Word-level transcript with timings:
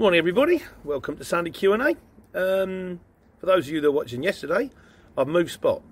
Morning, 0.00 0.18
everybody. 0.18 0.62
Welcome 0.84 1.16
to 1.16 1.24
Sunday 1.24 1.50
Q 1.50 1.72
and 1.72 1.82
A. 1.82 1.88
Um, 2.32 3.00
for 3.40 3.46
those 3.46 3.66
of 3.66 3.74
you 3.74 3.80
that 3.80 3.90
were 3.90 3.96
watching 3.96 4.22
yesterday, 4.22 4.70
I've 5.16 5.26
moved 5.26 5.50
spot. 5.50 5.82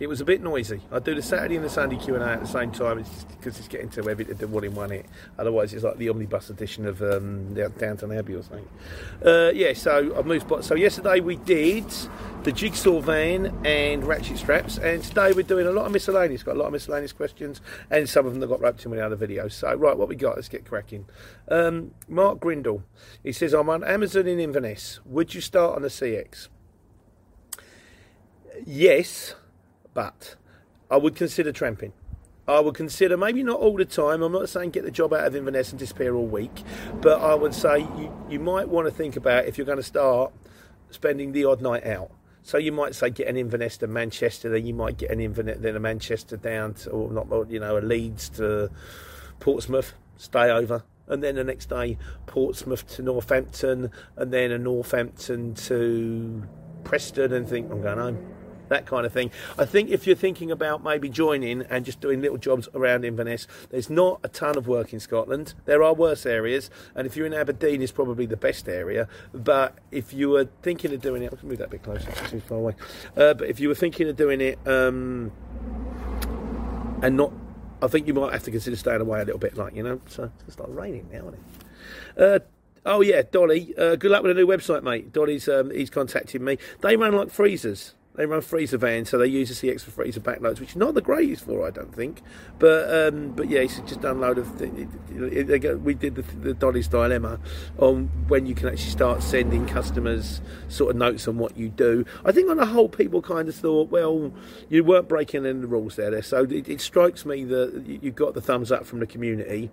It 0.00 0.08
was 0.08 0.20
a 0.20 0.24
bit 0.24 0.40
noisy. 0.40 0.80
I 0.92 1.00
do 1.00 1.12
the 1.14 1.22
Saturday 1.22 1.56
and 1.56 1.64
the 1.64 1.70
Sunday 1.70 1.96
Q 1.96 2.14
and 2.14 2.22
A 2.22 2.28
at 2.28 2.40
the 2.40 2.46
same 2.46 2.70
time. 2.70 3.04
Because 3.30 3.58
it's 3.58 3.66
getting 3.66 3.88
too 3.88 4.02
heavy 4.02 4.24
to 4.26 4.34
do 4.34 4.46
one 4.46 4.62
in 4.62 4.74
one 4.74 4.90
hit. 4.90 5.06
Otherwise, 5.38 5.74
it's 5.74 5.82
like 5.82 5.96
the 5.96 6.08
omnibus 6.08 6.50
edition 6.50 6.86
of 6.86 7.02
um, 7.02 7.52
Downton 7.78 8.12
Abbey 8.12 8.34
or 8.34 8.42
something. 8.42 8.68
Uh, 9.24 9.50
yeah, 9.52 9.72
so 9.72 10.14
I've 10.16 10.26
moved 10.26 10.46
spot. 10.46 10.64
So 10.64 10.76
yesterday 10.76 11.18
we 11.18 11.34
did 11.34 11.84
the 12.44 12.52
jigsaw 12.52 13.00
van 13.00 13.52
and 13.64 14.04
ratchet 14.04 14.38
straps, 14.38 14.78
and 14.78 15.02
today 15.02 15.32
we're 15.32 15.42
doing 15.42 15.66
a 15.66 15.72
lot 15.72 15.86
of 15.86 15.92
miscellaneous. 15.92 16.44
Got 16.44 16.54
a 16.54 16.58
lot 16.60 16.66
of 16.66 16.72
miscellaneous 16.72 17.12
questions, 17.12 17.60
and 17.90 18.08
some 18.08 18.24
of 18.24 18.32
them 18.32 18.40
that 18.40 18.46
got 18.46 18.60
roped 18.60 18.84
in 18.84 18.92
with 18.92 19.00
the 19.00 19.06
other 19.06 19.16
videos. 19.16 19.52
So 19.52 19.74
right, 19.74 19.96
what 19.96 20.08
we 20.08 20.14
got? 20.14 20.36
Let's 20.36 20.48
get 20.48 20.64
cracking. 20.64 21.06
Um, 21.48 21.92
Mark 22.06 22.38
Grindle. 22.38 22.84
He 23.24 23.32
says, 23.32 23.52
"I'm 23.52 23.68
on 23.68 23.82
Amazon 23.82 24.28
in 24.28 24.38
Inverness. 24.38 25.00
Would 25.04 25.34
you 25.34 25.40
start 25.40 25.74
on 25.74 25.82
the 25.82 25.88
CX?" 25.88 26.48
Yes 28.64 29.34
but 29.98 30.36
I 30.92 30.96
would 30.96 31.16
consider 31.16 31.50
tramping. 31.50 31.92
I 32.46 32.60
would 32.60 32.76
consider 32.76 33.16
maybe 33.16 33.42
not 33.42 33.58
all 33.58 33.76
the 33.76 33.84
time. 33.84 34.22
I'm 34.22 34.30
not 34.30 34.48
saying 34.48 34.70
get 34.70 34.84
the 34.84 34.92
job 34.92 35.12
out 35.12 35.26
of 35.26 35.34
Inverness 35.34 35.70
and 35.70 35.78
disappear 35.80 36.14
all 36.14 36.28
week, 36.28 36.62
but 37.00 37.20
I 37.20 37.34
would 37.34 37.52
say 37.52 37.80
you, 37.80 38.16
you 38.30 38.38
might 38.38 38.68
want 38.68 38.86
to 38.86 38.92
think 38.92 39.16
about 39.16 39.46
if 39.46 39.58
you're 39.58 39.66
going 39.66 39.78
to 39.78 39.82
start 39.82 40.32
spending 40.90 41.32
the 41.32 41.46
odd 41.46 41.60
night 41.60 41.84
out. 41.84 42.12
So 42.44 42.58
you 42.58 42.70
might 42.70 42.94
say 42.94 43.10
get 43.10 43.26
an 43.26 43.36
Inverness 43.36 43.76
to 43.78 43.88
Manchester, 43.88 44.48
then 44.48 44.64
you 44.64 44.72
might 44.72 44.98
get 44.98 45.10
an 45.10 45.18
Inverness 45.18 45.58
then 45.58 45.74
a 45.74 45.80
Manchester 45.80 46.36
down 46.36 46.74
to, 46.74 46.90
or 46.90 47.10
not, 47.10 47.50
you 47.50 47.58
know, 47.58 47.76
a 47.76 47.80
Leeds 47.80 48.28
to 48.36 48.70
Portsmouth, 49.40 49.94
stay 50.16 50.48
over, 50.48 50.84
and 51.08 51.24
then 51.24 51.34
the 51.34 51.42
next 51.42 51.70
day 51.70 51.98
Portsmouth 52.26 52.86
to 52.94 53.02
Northampton, 53.02 53.90
and 54.14 54.32
then 54.32 54.52
a 54.52 54.58
Northampton 54.58 55.54
to 55.54 56.44
Preston, 56.84 57.32
and 57.32 57.48
think 57.48 57.68
I'm 57.72 57.82
going 57.82 57.98
home 57.98 58.37
that 58.68 58.86
kind 58.86 59.06
of 59.06 59.12
thing. 59.12 59.30
I 59.58 59.64
think 59.64 59.90
if 59.90 60.06
you're 60.06 60.16
thinking 60.16 60.50
about 60.50 60.82
maybe 60.82 61.08
joining 61.08 61.62
and 61.62 61.84
just 61.84 62.00
doing 62.00 62.20
little 62.20 62.38
jobs 62.38 62.68
around 62.74 63.04
Inverness, 63.04 63.46
there's 63.70 63.90
not 63.90 64.20
a 64.22 64.28
ton 64.28 64.56
of 64.56 64.66
work 64.66 64.92
in 64.92 65.00
Scotland. 65.00 65.54
There 65.64 65.82
are 65.82 65.94
worse 65.94 66.26
areas, 66.26 66.70
and 66.94 67.06
if 67.06 67.16
you're 67.16 67.26
in 67.26 67.34
Aberdeen, 67.34 67.82
is 67.82 67.92
probably 67.92 68.26
the 68.26 68.36
best 68.36 68.68
area. 68.68 69.08
But 69.32 69.76
if 69.90 70.12
you 70.12 70.30
were 70.30 70.48
thinking 70.62 70.92
of 70.92 71.00
doing 71.00 71.22
it, 71.22 71.32
I'll 71.32 71.48
move 71.48 71.58
that 71.58 71.70
bit 71.70 71.82
closer, 71.82 72.08
it's 72.08 72.30
too 72.30 72.40
far 72.40 72.58
away. 72.58 72.74
Uh, 73.16 73.34
but 73.34 73.48
if 73.48 73.60
you 73.60 73.68
were 73.68 73.74
thinking 73.74 74.08
of 74.08 74.16
doing 74.16 74.40
it 74.40 74.58
um, 74.66 75.32
and 77.02 77.16
not, 77.16 77.32
I 77.82 77.86
think 77.86 78.06
you 78.06 78.14
might 78.14 78.32
have 78.32 78.42
to 78.44 78.50
consider 78.50 78.76
staying 78.76 79.00
away 79.00 79.20
a 79.20 79.24
little 79.24 79.38
bit, 79.38 79.56
like 79.56 79.74
you 79.74 79.82
know. 79.82 80.00
So 80.08 80.30
it's 80.46 80.58
like 80.58 80.68
raining 80.70 81.08
now, 81.12 81.18
isn't 81.18 81.34
it? 81.34 81.40
Uh, 82.20 82.38
Oh 82.88 83.02
yeah, 83.02 83.20
Dolly. 83.30 83.74
Uh, 83.76 83.96
good 83.96 84.10
luck 84.10 84.22
with 84.22 84.34
the 84.34 84.40
new 84.40 84.46
website, 84.46 84.82
mate. 84.82 85.12
Dolly's 85.12 85.46
um, 85.46 85.70
he's 85.70 85.90
contacted 85.90 86.40
me. 86.40 86.56
They 86.80 86.96
run 86.96 87.14
like 87.14 87.30
freezers. 87.30 87.94
They 88.18 88.26
run 88.26 88.40
freezer 88.40 88.78
vans, 88.78 89.10
so 89.10 89.16
they 89.16 89.28
use 89.28 89.48
the 89.48 89.68
CX 89.68 89.82
for 89.82 89.92
freezer 89.92 90.18
backloads, 90.18 90.58
which 90.58 90.70
is 90.70 90.76
not 90.76 90.94
the 90.94 91.00
greatest 91.00 91.44
for, 91.44 91.64
I 91.64 91.70
don't 91.70 91.94
think. 91.94 92.20
But 92.58 92.92
um, 92.92 93.30
but 93.30 93.48
yeah, 93.48 93.60
it's 93.60 93.78
just 93.78 94.02
unload 94.02 94.38
of. 94.38 94.60
we 94.60 95.94
did 95.94 96.16
the, 96.16 96.22
the 96.22 96.52
Dolly's 96.52 96.88
dilemma 96.88 97.38
on 97.78 98.10
when 98.26 98.44
you 98.44 98.56
can 98.56 98.66
actually 98.66 98.90
start 98.90 99.22
sending 99.22 99.66
customers 99.66 100.40
sort 100.66 100.90
of 100.90 100.96
notes 100.96 101.28
on 101.28 101.38
what 101.38 101.56
you 101.56 101.68
do. 101.68 102.04
I 102.24 102.32
think 102.32 102.50
on 102.50 102.56
the 102.56 102.66
whole, 102.66 102.88
people 102.88 103.22
kind 103.22 103.48
of 103.48 103.54
thought, 103.54 103.88
well, 103.90 104.32
you 104.68 104.82
weren't 104.82 105.08
breaking 105.08 105.46
any 105.46 105.60
rules 105.60 105.94
there, 105.94 106.10
there. 106.10 106.22
So 106.22 106.42
it, 106.42 106.68
it 106.68 106.80
strikes 106.80 107.24
me 107.24 107.44
that 107.44 107.84
you 107.86 108.10
got 108.10 108.34
the 108.34 108.40
thumbs 108.40 108.72
up 108.72 108.84
from 108.84 108.98
the 108.98 109.06
community. 109.06 109.70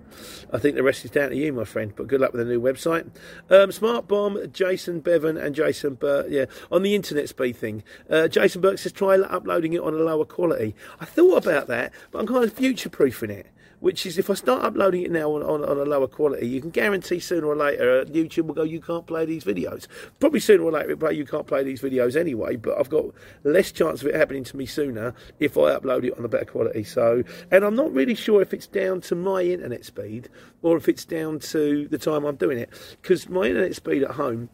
I 0.54 0.60
think 0.60 0.76
the 0.76 0.84
rest 0.84 1.04
is 1.04 1.10
down 1.10 1.32
to 1.32 1.36
you, 1.36 1.52
my 1.52 1.66
friend. 1.66 1.94
But 1.96 2.06
good 2.06 2.22
luck 2.22 2.34
with 2.34 2.46
the 2.46 2.54
new 2.54 2.62
website. 2.62 3.10
Um, 3.50 3.72
Smart 3.72 4.08
Bomb, 4.08 4.52
Jason 4.52 5.00
Bevan, 5.00 5.36
and 5.36 5.56
Jason 5.56 5.96
Burt. 5.96 6.30
Yeah, 6.30 6.46
on 6.72 6.84
the 6.84 6.94
internet 6.94 7.28
speed 7.28 7.56
thing. 7.56 7.84
Uh, 8.08 8.28
Jason 8.36 8.60
Burke 8.60 8.78
says 8.78 8.92
try 8.92 9.18
uploading 9.18 9.72
it 9.72 9.80
on 9.80 9.94
a 9.94 9.98
lower 9.98 10.26
quality. 10.26 10.76
I 11.00 11.06
thought 11.06 11.38
about 11.38 11.68
that, 11.68 11.94
but 12.12 12.20
I'm 12.20 12.28
kind 12.28 12.44
of 12.44 12.52
future 12.52 12.90
proofing 12.90 13.30
it. 13.30 13.48
Which 13.80 14.06
is 14.06 14.18
if 14.18 14.30
I 14.30 14.34
start 14.34 14.62
uploading 14.62 15.04
it 15.04 15.12
now 15.12 15.32
on, 15.32 15.42
on, 15.42 15.64
on, 15.64 15.78
a 15.78 15.86
lower 15.86 16.08
quality, 16.08 16.46
you 16.46 16.60
can 16.60 16.70
guarantee 16.70 17.22
sooner 17.22 17.48
or 17.48 17.56
later 17.56 18.02
uh, 18.02 18.06
YouTube 18.06 18.48
will 18.48 18.54
go, 18.54 18.64
you 18.64 18.82
can't 18.82 19.08
play 19.08 19.26
these 19.26 19.46
videos. 19.46 19.88
Probably 20.20 20.42
sooner 20.42 20.64
or 20.64 20.72
later, 20.74 21.12
you 21.14 21.26
can't 21.26 21.48
play 21.48 21.64
these 21.64 21.82
videos 21.82 22.18
anyway. 22.18 22.58
But 22.58 22.78
I've 22.78 22.90
got 22.90 23.06
less 23.46 23.72
chance 23.72 24.02
of 24.02 24.10
it 24.10 24.16
happening 24.16 24.44
to 24.46 24.58
me 24.58 24.66
sooner 24.66 25.14
if 25.40 25.58
I 25.58 25.74
upload 25.74 26.04
it 26.04 26.18
on 26.18 26.26
a 26.26 26.28
better 26.28 26.44
quality. 26.44 26.84
So, 26.84 27.24
and 27.52 27.64
I'm 27.64 27.76
not 27.76 27.94
really 27.94 28.16
sure 28.16 28.42
if 28.42 28.54
it's 28.54 28.68
down 28.68 29.00
to 29.02 29.16
my 29.16 29.44
internet 29.44 29.86
speed 29.86 30.28
or 30.62 30.76
if 30.76 30.90
it's 30.90 31.06
down 31.06 31.40
to 31.40 31.88
the 31.88 31.98
time 31.98 32.26
I'm 32.26 32.36
doing 32.36 32.58
it 32.58 32.70
because 33.02 33.30
my 33.30 33.46
internet 33.46 33.76
speed 33.76 34.04
at 34.04 34.12
home 34.12 34.50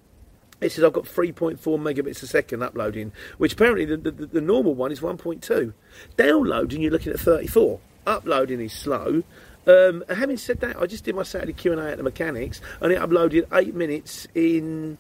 it 0.62 0.72
says 0.72 0.84
I've 0.84 0.94
got 0.94 1.06
3.4 1.06 1.58
megabits 1.60 2.24
a 2.24 2.28
second 2.28 2.64
uploading, 2.64 3.12
which 3.38 3.54
apparently 3.54 3.86
the, 3.86 3.98
the, 3.98 4.12
the 4.12 4.42
normal 4.42 4.76
one 4.76 4.92
is 4.92 5.02
1.2. 5.02 5.74
Downloading, 6.16 6.82
you're 6.82 6.92
looking 6.92 7.12
at 7.12 7.20
34. 7.20 7.80
Uploading 8.06 8.62
is 8.62 8.74
slow. 8.74 9.24
Um, 9.68 10.04
having 10.10 10.38
said 10.38 10.60
that, 10.62 10.80
I 10.80 10.86
just 10.86 11.04
did 11.04 11.16
my 11.16 11.24
Saturday 11.24 11.54
Q 11.54 11.72
and 11.74 11.82
A 11.82 11.92
at 11.92 11.98
the 11.98 12.04
mechanics, 12.04 12.62
and 12.80 12.92
it 12.92 13.00
uploaded 13.00 13.48
eight 13.54 13.76
minutes 13.76 14.28
in. 14.34 14.98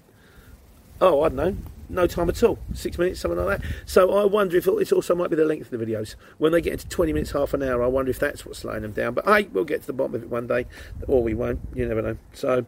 Oh, 0.99 1.23
I 1.23 1.29
don't 1.29 1.35
know, 1.35 1.57
no 1.89 2.07
time 2.07 2.29
at 2.29 2.43
all, 2.43 2.59
six 2.73 2.97
minutes, 2.97 3.19
something 3.19 3.43
like 3.43 3.59
that. 3.59 3.67
So 3.85 4.13
I 4.17 4.25
wonder 4.25 4.57
if 4.57 4.67
it 4.67 4.91
also 4.91 5.16
might 5.16 5.29
be 5.29 5.35
the 5.35 5.45
length 5.45 5.72
of 5.72 5.79
the 5.79 5.83
videos. 5.83 6.16
When 6.38 6.51
they 6.51 6.61
get 6.61 6.73
into 6.73 6.88
20 6.89 7.13
minutes, 7.13 7.31
half 7.31 7.53
an 7.55 7.63
hour, 7.63 7.83
I 7.83 7.88
wonder 7.88 8.11
if 8.11 8.19
that's 8.19 8.45
what's 8.45 8.59
slowing 8.59 8.83
them 8.83 8.91
down. 8.91 9.16
But 9.16 9.25
hey, 9.25 9.49
we'll 9.51 9.66
get 9.66 9.81
to 9.81 9.88
the 9.88 9.93
bottom 9.93 10.16
of 10.16 10.23
it 10.23 10.29
one 10.29 10.45
day, 10.47 10.67
or 11.07 11.23
we 11.23 11.33
won't. 11.33 11.59
You 11.73 11.88
never 11.88 12.01
know. 12.01 12.17
So, 12.33 12.66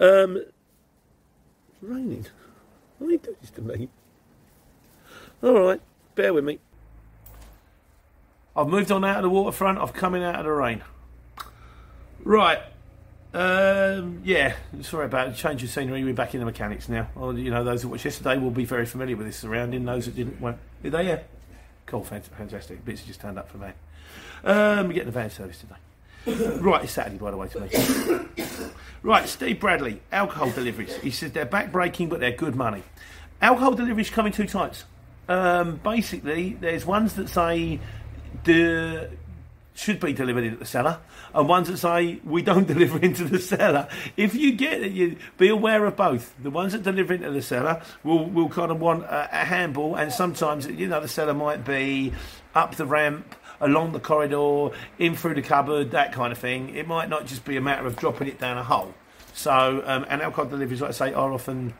um, 0.00 0.42
raining. 1.82 2.26
Why 2.98 3.10
you 3.10 3.18
do 3.18 3.36
this 3.40 3.50
to 3.50 3.62
me? 3.62 3.88
Alright, 5.42 5.80
bear 6.14 6.32
with 6.32 6.44
me. 6.44 6.58
I've 8.56 8.68
moved 8.68 8.90
on 8.90 9.04
out 9.04 9.16
of 9.16 9.22
the 9.22 9.30
waterfront, 9.30 9.78
I've 9.78 9.92
come 9.92 10.14
in 10.14 10.22
out 10.22 10.36
of 10.36 10.44
the 10.44 10.50
rain. 10.50 10.82
Right. 12.24 12.58
Um, 13.34 14.22
yeah, 14.24 14.54
sorry 14.80 15.04
about 15.04 15.28
it. 15.28 15.36
Change 15.36 15.62
of 15.62 15.68
scenery. 15.68 16.02
We're 16.02 16.14
back 16.14 16.32
in 16.32 16.40
the 16.40 16.46
mechanics 16.46 16.88
now. 16.88 17.08
Well, 17.14 17.38
you 17.38 17.50
know, 17.50 17.62
those 17.62 17.82
who 17.82 17.88
watched 17.88 18.06
yesterday 18.06 18.38
will 18.38 18.50
be 18.50 18.64
very 18.64 18.86
familiar 18.86 19.14
with 19.14 19.26
this 19.26 19.36
surrounding. 19.36 19.84
Those 19.84 20.06
that 20.06 20.16
didn't, 20.16 20.40
won't. 20.40 20.58
Did 20.82 20.92
they? 20.92 21.06
Yeah. 21.06 21.20
Cool, 21.84 22.02
fantastic. 22.02 22.84
Bits 22.84 23.02
just 23.02 23.20
turned 23.20 23.38
up 23.38 23.50
for 23.50 23.58
me. 23.58 23.68
Um, 24.42 24.88
we're 24.88 24.94
getting 24.94 25.06
the 25.06 25.12
van 25.12 25.30
service 25.30 25.60
today. 25.60 25.74
Right, 26.26 26.84
it's 26.84 26.92
Saturday, 26.92 27.18
by 27.18 27.30
the 27.30 27.36
way, 27.36 27.48
to 27.48 27.60
me. 27.60 28.46
Right, 29.06 29.28
Steve 29.28 29.60
Bradley, 29.60 30.00
alcohol 30.10 30.50
deliveries. 30.50 30.96
He 30.96 31.12
says 31.12 31.30
they're 31.30 31.44
back 31.44 31.70
breaking, 31.70 32.08
but 32.08 32.18
they're 32.18 32.32
good 32.32 32.56
money. 32.56 32.82
Alcohol 33.40 33.74
deliveries 33.74 34.10
come 34.10 34.26
in 34.26 34.32
two 34.32 34.48
types. 34.48 34.84
Um, 35.28 35.76
basically, 35.76 36.54
there's 36.60 36.84
ones 36.84 37.14
that 37.14 37.28
say 37.28 37.78
the 38.42 39.08
should 39.74 40.00
be 40.00 40.12
delivered 40.12 40.42
into 40.42 40.56
the 40.58 40.64
cellar, 40.64 40.98
and 41.34 41.48
ones 41.48 41.68
that 41.68 41.76
say 41.76 42.18
we 42.24 42.42
don't 42.42 42.66
deliver 42.66 42.98
into 42.98 43.24
the 43.24 43.38
cellar. 43.38 43.86
If 44.16 44.34
you 44.34 44.52
get 44.56 44.82
it, 44.82 44.90
you 44.90 45.18
be 45.38 45.50
aware 45.50 45.84
of 45.84 45.94
both. 45.94 46.34
The 46.42 46.50
ones 46.50 46.72
that 46.72 46.82
deliver 46.82 47.14
into 47.14 47.30
the 47.30 47.42
cellar 47.42 47.82
will 48.02 48.28
will 48.28 48.48
kind 48.48 48.72
of 48.72 48.80
want 48.80 49.04
a, 49.04 49.28
a 49.30 49.44
handball, 49.44 49.94
and 49.94 50.12
sometimes 50.12 50.66
you 50.66 50.88
know 50.88 51.00
the 51.00 51.06
cellar 51.06 51.34
might 51.34 51.64
be 51.64 52.12
up 52.56 52.74
the 52.74 52.86
ramp 52.86 53.36
along 53.60 53.92
the 53.92 54.00
corridor, 54.00 54.70
in 54.98 55.16
through 55.16 55.34
the 55.34 55.42
cupboard, 55.42 55.90
that 55.92 56.12
kind 56.12 56.32
of 56.32 56.38
thing. 56.38 56.74
It 56.74 56.86
might 56.86 57.08
not 57.08 57.26
just 57.26 57.44
be 57.44 57.56
a 57.56 57.60
matter 57.60 57.86
of 57.86 57.96
dropping 57.96 58.28
it 58.28 58.38
down 58.38 58.58
a 58.58 58.64
hole. 58.64 58.94
So, 59.32 59.82
um, 59.86 60.06
and 60.08 60.22
alcohol 60.22 60.46
deliveries, 60.46 60.80
like 60.80 60.90
I 60.90 60.92
say, 60.92 61.12
are 61.12 61.32
often. 61.32 61.74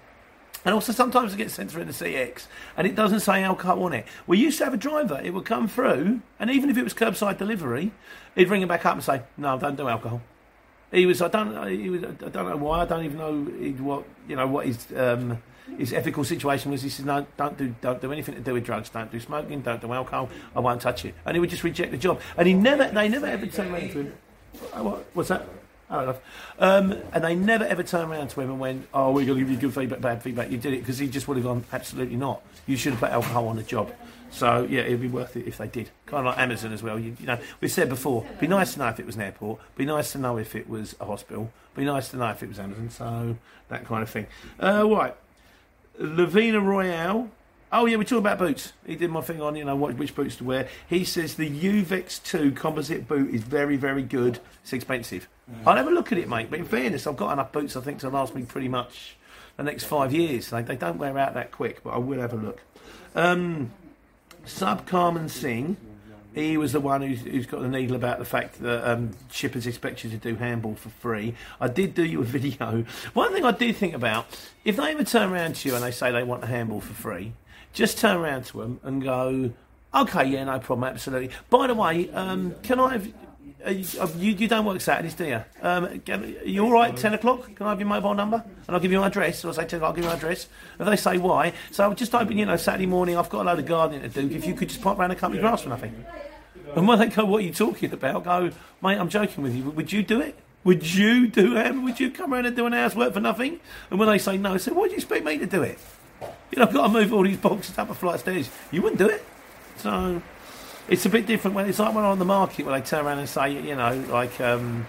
And 0.65 0.75
also, 0.75 0.93
sometimes 0.93 1.33
it 1.33 1.37
gets 1.37 1.55
sent 1.55 1.71
through 1.71 1.83
in 1.83 1.89
the 1.89 1.95
CX 1.95 2.47
and 2.77 2.87
it 2.87 2.97
doesn't 2.97 3.21
say 3.21 3.43
alcohol 3.45 3.85
on 3.85 3.93
it. 3.93 4.05
We 4.27 4.39
used 4.39 4.59
to 4.59 4.65
have 4.65 4.75
a 4.75 4.79
driver, 4.79 5.21
it 5.23 5.33
would 5.33 5.45
come 5.45 5.69
through, 5.69 6.23
and 6.41 6.51
even 6.51 6.71
if 6.71 6.77
it 6.77 6.83
was 6.83 6.93
curbside 6.93 7.39
delivery, 7.39 7.93
he'd 8.35 8.49
ring 8.49 8.63
him 8.63 8.69
back 8.69 8.85
up 8.85 8.95
and 8.95 9.03
say, 9.03 9.23
No, 9.37 9.59
don't 9.59 9.77
do 9.77 9.89
alcohol. 9.89 10.21
He 10.93 11.07
was, 11.07 11.23
I 11.23 11.29
don't, 11.29 11.69
he 11.69 11.89
was, 11.89 12.05
I 12.05 12.29
don't 12.29 12.49
know 12.49 12.57
why, 12.57 12.83
I 12.83 12.85
don't 12.85 13.05
even 13.05 13.19
know 13.19 13.45
what, 13.85 14.05
you 14.29 14.37
know, 14.37 14.47
what 14.47 14.67
his. 14.67 14.87
Um, 14.95 15.43
his 15.79 15.93
ethical 15.93 16.25
situation 16.25 16.71
was 16.71 16.83
he 16.83 16.89
said, 16.89 17.07
no, 17.07 17.27
don't 17.37 17.57
do, 17.59 17.75
don't 17.81 18.01
do 18.01 18.13
anything 18.13 18.35
to 18.35 18.41
do 18.41 18.55
with 18.55 18.65
drugs, 18.65 18.89
don't 18.89 19.11
do 19.11 19.21
smoking, 19.21 19.61
don't 19.61 19.81
do 19.81 19.93
alcohol, 19.93 20.29
I 20.55 20.61
won't 20.61 20.81
touch 20.81 21.05
it. 21.05 21.15
And 21.25 21.35
he 21.35 21.41
would 21.41 21.51
just 21.51 21.65
reject 21.65 21.91
the 21.91 21.99
job. 21.99 22.21
And 22.37 22.47
he 22.47 22.55
never, 22.55 22.89
they 22.89 23.09
never 23.09 23.27
ever 23.27 23.47
turned 23.47 23.73
around 23.73 23.91
to 23.91 23.99
him. 24.01 24.13
What, 24.75 25.05
what's 25.15 25.29
that? 25.29 25.47
Oh, 25.89 26.01
enough. 26.01 26.21
Um, 26.59 26.97
and 27.13 27.23
they 27.23 27.35
never 27.35 27.65
ever 27.65 27.83
turned 27.83 28.11
around 28.11 28.29
to 28.31 28.41
him 28.41 28.51
and 28.51 28.59
went, 28.59 28.89
"Oh, 28.93 29.13
we're 29.13 29.25
going 29.25 29.39
to 29.39 29.45
give 29.45 29.51
you 29.51 29.57
good 29.57 29.75
feedback, 29.75 30.01
bad 30.01 30.23
feedback." 30.23 30.51
You 30.51 30.59
did 30.59 30.73
it 30.73 30.81
because 30.81 30.99
he 30.99 31.07
just 31.07 31.29
would 31.29 31.37
have 31.37 31.45
gone, 31.45 31.65
"Absolutely 31.73 32.17
not. 32.17 32.43
You 32.67 32.77
should 32.77 32.93
have 32.93 33.01
put 33.01 33.11
alcohol 33.11 33.49
on 33.49 33.57
the 33.57 33.63
job." 33.63 33.93
So 34.31 34.67
yeah, 34.69 34.81
it'd 34.81 35.01
be 35.01 35.09
worth 35.09 35.37
it 35.37 35.47
if 35.47 35.59
they 35.59 35.69
did. 35.69 35.91
Kind 36.07 36.27
of 36.27 36.33
like 36.35 36.43
Amazon 36.43 36.73
as 36.73 36.83
well. 36.83 36.99
You, 36.99 37.17
you 37.21 37.27
know, 37.27 37.39
we've 37.61 37.71
said 37.71 37.89
before, 37.89 38.27
be 38.41 38.49
nice 38.49 38.73
to 38.75 38.81
know 38.81 38.89
if 38.89 38.99
it 38.99 39.07
was 39.07 39.15
an 39.15 39.23
airport. 39.23 39.61
Be 39.77 39.85
nice 39.85 40.11
to 40.13 40.19
know 40.19 40.39
if 40.39 40.57
it 40.57 40.69
was 40.69 40.97
a 41.01 41.05
hospital. 41.05 41.53
Be 41.77 41.85
nice 41.85 42.09
to 42.09 42.17
know 42.17 42.31
if 42.31 42.43
it 42.43 42.49
was 42.49 42.59
Amazon. 42.59 42.91
So 42.91 43.37
that 43.69 43.85
kind 43.85 44.03
of 44.03 44.11
thing. 44.11 44.27
Uh, 44.61 44.89
right, 44.89 45.15
Lavina 45.99 46.61
Royale. 46.61 47.31
Oh 47.73 47.87
yeah, 47.87 47.97
we're 47.97 48.05
talking 48.05 48.19
about 48.19 48.39
boots. 48.39 48.73
He 48.87 48.97
did 48.97 49.11
my 49.11 49.21
thing 49.21 49.41
on 49.41 49.57
you 49.57 49.65
know 49.65 49.77
what, 49.77 49.97
which 49.97 50.15
boots 50.15 50.37
to 50.37 50.45
wear. 50.45 50.69
He 50.89 51.05
says 51.05 51.35
the 51.35 51.51
Uvex 51.51 52.23
Two 52.23 52.53
composite 52.53 53.09
boot 53.09 53.35
is 53.35 53.43
very 53.43 53.77
very 53.77 54.03
good. 54.03 54.39
It's 54.63 54.73
expensive. 54.73 55.29
I'll 55.65 55.77
have 55.77 55.87
a 55.87 55.91
look 55.91 56.13
at 56.13 56.19
it, 56.19 56.29
mate. 56.29 56.51
But 56.51 56.61
in 56.61 56.65
fairness, 56.65 57.07
I've 57.07 57.17
got 57.17 57.33
enough 57.33 57.53
boots 57.53 57.77
I 57.77 57.81
think 57.81 58.01
to 58.01 58.09
last 58.09 58.35
me 58.35 58.43
pretty 58.43 58.69
much 58.69 59.17
the 59.57 59.63
next 59.63 59.85
five 59.85 60.13
years. 60.13 60.51
They, 60.51 60.63
they 60.63 60.77
don't 60.77 60.99
wear 60.99 61.17
out 61.19 61.35
that 61.35 61.53
quick, 61.53 61.83
but 61.83 61.91
I 61.91 61.99
will 61.99 62.21
have 62.21 62.33
a 62.33 62.37
look. 62.37 62.61
Um, 63.15 63.71
Sub 64.45 64.87
Carmen 64.87 65.29
Singh. 65.29 65.77
He 66.37 66.59
was 66.59 66.73
the 66.73 66.81
one 66.81 67.01
who's, 67.01 67.23
who's 67.23 67.47
got 67.47 67.63
the 67.63 67.69
needle 67.69 67.97
about 67.97 68.19
the 68.19 68.27
fact 68.27 68.61
that 68.61 68.87
um, 68.87 69.13
shippers 69.31 69.67
expect 69.67 70.05
you 70.05 70.11
to 70.11 70.19
do 70.19 70.35
handball 70.35 70.75
for 70.75 70.91
free. 70.91 71.35
I 71.63 71.69
did 71.69 71.95
do 71.95 72.05
you 72.05 72.21
a 72.21 72.25
video. 72.39 72.85
One 73.15 73.33
thing 73.33 73.47
I 73.47 73.53
do 73.53 73.73
think 73.73 73.95
about, 73.95 74.27
if 74.63 74.77
they 74.77 74.93
ever 74.93 75.03
turn 75.03 75.33
around 75.33 75.57
to 75.57 75.69
you 75.71 75.75
and 75.75 75.83
they 75.83 75.91
say 75.91 76.13
they 76.13 76.23
want 76.23 76.45
a 76.45 76.47
handball 76.47 76.83
for 76.83 76.93
free, 76.93 77.33
just 77.73 77.97
turn 77.97 78.19
around 78.19 78.45
to 78.47 78.59
them 78.61 78.81
and 78.83 79.03
go, 79.03 79.53
okay, 79.95 80.27
yeah, 80.27 80.45
no 80.45 80.59
problem, 80.59 80.93
absolutely. 80.93 81.31
By 81.49 81.69
the 81.69 81.75
way, 81.75 82.11
um, 82.11 82.55
can 82.63 82.81
I 82.81 82.93
have. 82.93 83.13
Uh, 83.67 83.71
you, 83.71 84.33
you, 84.33 84.47
don't 84.47 84.65
work 84.65 84.81
Saturdays, 84.81 85.15
do 85.15 85.25
you? 85.25 85.43
Um, 85.61 86.01
are 86.09 86.25
you 86.45 86.65
all 86.65 86.71
right? 86.71 86.97
Ten 86.97 87.15
o'clock? 87.15 87.53
Can 87.57 87.67
I 87.67 87.71
have 87.71 87.81
your 87.81 87.89
mobile 87.89 88.15
number? 88.15 88.45
And 88.67 88.77
I'll 88.77 88.81
give 88.81 88.93
you 88.93 89.01
my 89.01 89.09
address. 89.09 89.45
Or 89.45 89.49
I 89.49 89.53
say 89.53 89.65
ten 89.65 89.83
I'll 89.83 89.93
give 89.93 90.05
you 90.05 90.11
my 90.11 90.17
address. 90.17 90.47
If 90.79 90.87
they 90.87 90.95
say 90.95 91.19
why, 91.19 91.53
so 91.73 91.85
I'm 91.85 91.97
just 91.97 92.15
open, 92.15 92.39
you 92.39 92.47
know, 92.47 92.57
Saturday 92.57 92.87
morning. 92.87 93.17
I've 93.17 93.29
got 93.29 93.43
a 93.43 93.47
load 93.47 93.59
of 93.59 93.67
gardening 93.67 94.03
to 94.03 94.09
do. 94.09 94.35
If 94.35 94.47
you 94.47 94.55
could 94.55 94.69
just 94.69 94.83
pop 94.83 94.99
round 94.99 95.11
and 95.11 95.21
cut 95.21 95.33
me 95.33 95.39
grass 95.39 95.63
for 95.63 95.71
nothing. 95.71 96.05
And 96.77 96.87
when 96.87 96.99
they 97.01 97.09
go, 97.09 97.25
what 97.25 97.39
are 97.39 97.45
you 97.45 97.53
talking 97.53 97.93
about? 97.93 98.23
Go, 98.25 98.51
mate, 98.83 98.99
I'm 98.99 99.09
joking 99.09 99.43
with 99.43 99.55
you. 99.57 99.65
Would 99.71 99.93
you 99.93 100.03
do 100.05 100.21
it? 100.21 100.39
Would 100.63 100.95
you 100.95 101.27
do 101.27 101.57
it? 101.57 101.75
Would 101.75 101.99
you 101.99 102.11
come 102.11 102.35
around 102.35 102.47
and 102.47 102.55
do 102.55 102.67
an 102.67 102.75
hour's 102.75 102.95
work 102.95 103.15
for 103.15 103.21
nothing? 103.21 103.59
And 103.91 103.99
when 103.99 104.09
they 104.09 104.19
say 104.19 104.37
no, 104.39 104.55
I 104.55 104.57
say, 104.59 104.73
why 104.73 104.85
do 104.85 104.91
you 104.91 104.97
expect 104.97 105.25
me 105.25 105.39
to 105.39 105.47
do 105.47 105.63
it? 105.63 105.79
You 106.21 106.59
know, 106.59 106.67
I've 106.67 106.73
got 106.73 106.87
to 106.87 106.93
move 106.93 107.13
all 107.13 107.25
these 107.25 107.37
boxes 107.37 107.77
up 107.79 107.91
a 107.91 107.95
flight 107.95 108.17
of 108.17 108.21
stairs. 108.21 108.51
You 108.71 108.83
wouldn't 108.83 108.99
do 108.99 109.09
it. 109.09 109.25
So 109.79 110.23
it's 110.89 111.05
a 111.05 111.09
bit 111.09 111.27
different 111.27 111.55
when 111.55 111.69
it's 111.69 111.79
like 111.79 111.95
when 111.95 112.05
I'm 112.05 112.13
on 112.13 112.19
the 112.19 112.25
market 112.25 112.65
when 112.67 112.79
they 112.81 112.87
turn 112.87 113.05
around 113.05 113.19
and 113.19 113.29
say, 113.29 113.53
you 113.53 113.75
know, 113.75 114.05
like 114.09 114.41
um, 114.41 114.87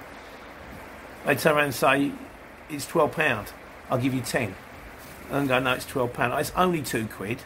they 1.25 1.35
turn 1.35 1.55
around 1.55 1.65
and 1.65 1.75
say 1.75 2.11
it's 2.69 2.85
twelve 2.85 3.13
pound. 3.13 3.47
I'll 3.89 3.97
give 3.97 4.13
you 4.13 4.21
ten. 4.21 4.55
And 5.29 5.47
go, 5.47 5.59
no, 5.59 5.73
it's 5.73 5.85
twelve 5.85 6.13
pound. 6.13 6.39
It's 6.39 6.51
only 6.55 6.81
two 6.81 7.07
quid. 7.07 7.39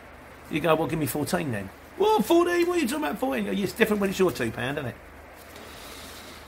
You 0.50 0.60
go, 0.60 0.76
well, 0.76 0.88
give 0.88 1.00
me 1.00 1.06
fourteen 1.06 1.52
then. 1.52 1.70
Well, 1.98 2.22
fourteen. 2.22 2.68
What 2.68 2.78
are 2.78 2.82
you 2.82 2.88
talking 2.88 3.06
about? 3.06 3.20
Fourteen? 3.20 3.48
It's 3.48 3.74
different 3.74 4.02
when 4.02 4.10
it's 4.10 4.20
your 4.20 4.32
two 4.32 4.52
pound, 4.52 4.78
isn't 4.78 4.90
it? 4.90 4.96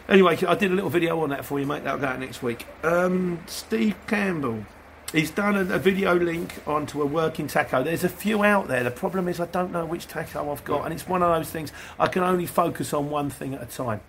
Anyway, 0.10 0.38
I 0.46 0.56
did 0.56 0.72
a 0.72 0.76
little 0.76 0.90
video 0.90 1.22
on 1.22 1.30
that 1.30 1.46
for 1.46 1.60
you, 1.60 1.66
mate. 1.66 1.86
That'll 1.86 2.00
go 2.00 2.08
out 2.08 2.20
next 2.20 2.44
week. 2.44 2.66
Um, 2.84 3.40
Steve 3.48 3.96
Campbell. 4.06 4.66
He's 5.14 5.30
done 5.30 5.56
a, 5.56 5.76
a 5.76 5.80
video 5.80 6.16
link 6.16 6.56
onto 6.66 7.00
a 7.02 7.06
working 7.06 7.48
tacho. 7.48 7.84
There's 7.84 8.04
a 8.04 8.10
few 8.10 8.44
out 8.44 8.68
there. 8.68 8.84
The 8.84 8.92
problem 8.92 9.28
is 9.28 9.40
I 9.40 9.46
don't 9.46 9.72
know 9.72 9.86
which 9.86 10.08
tacho 10.08 10.52
I've 10.52 10.64
got, 10.66 10.86
and 10.86 10.94
it's 10.94 11.08
one 11.08 11.22
of 11.22 11.30
those 11.30 11.52
things 11.52 11.72
I 12.00 12.08
can 12.08 12.24
only 12.24 12.48
focus 12.48 12.94
on 12.94 13.12
one 13.12 13.30
thing 13.30 13.54
at 13.54 13.62
a 13.62 13.68
time. 13.68 14.02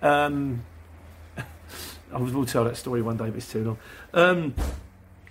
Um, 0.00 0.64
I 1.36 2.16
will 2.16 2.46
tell 2.46 2.64
that 2.64 2.78
story 2.78 3.02
one 3.02 3.18
day, 3.18 3.26
but 3.26 3.36
it's 3.36 3.52
too 3.52 3.62
long. 3.62 3.78
Um, 4.14 4.54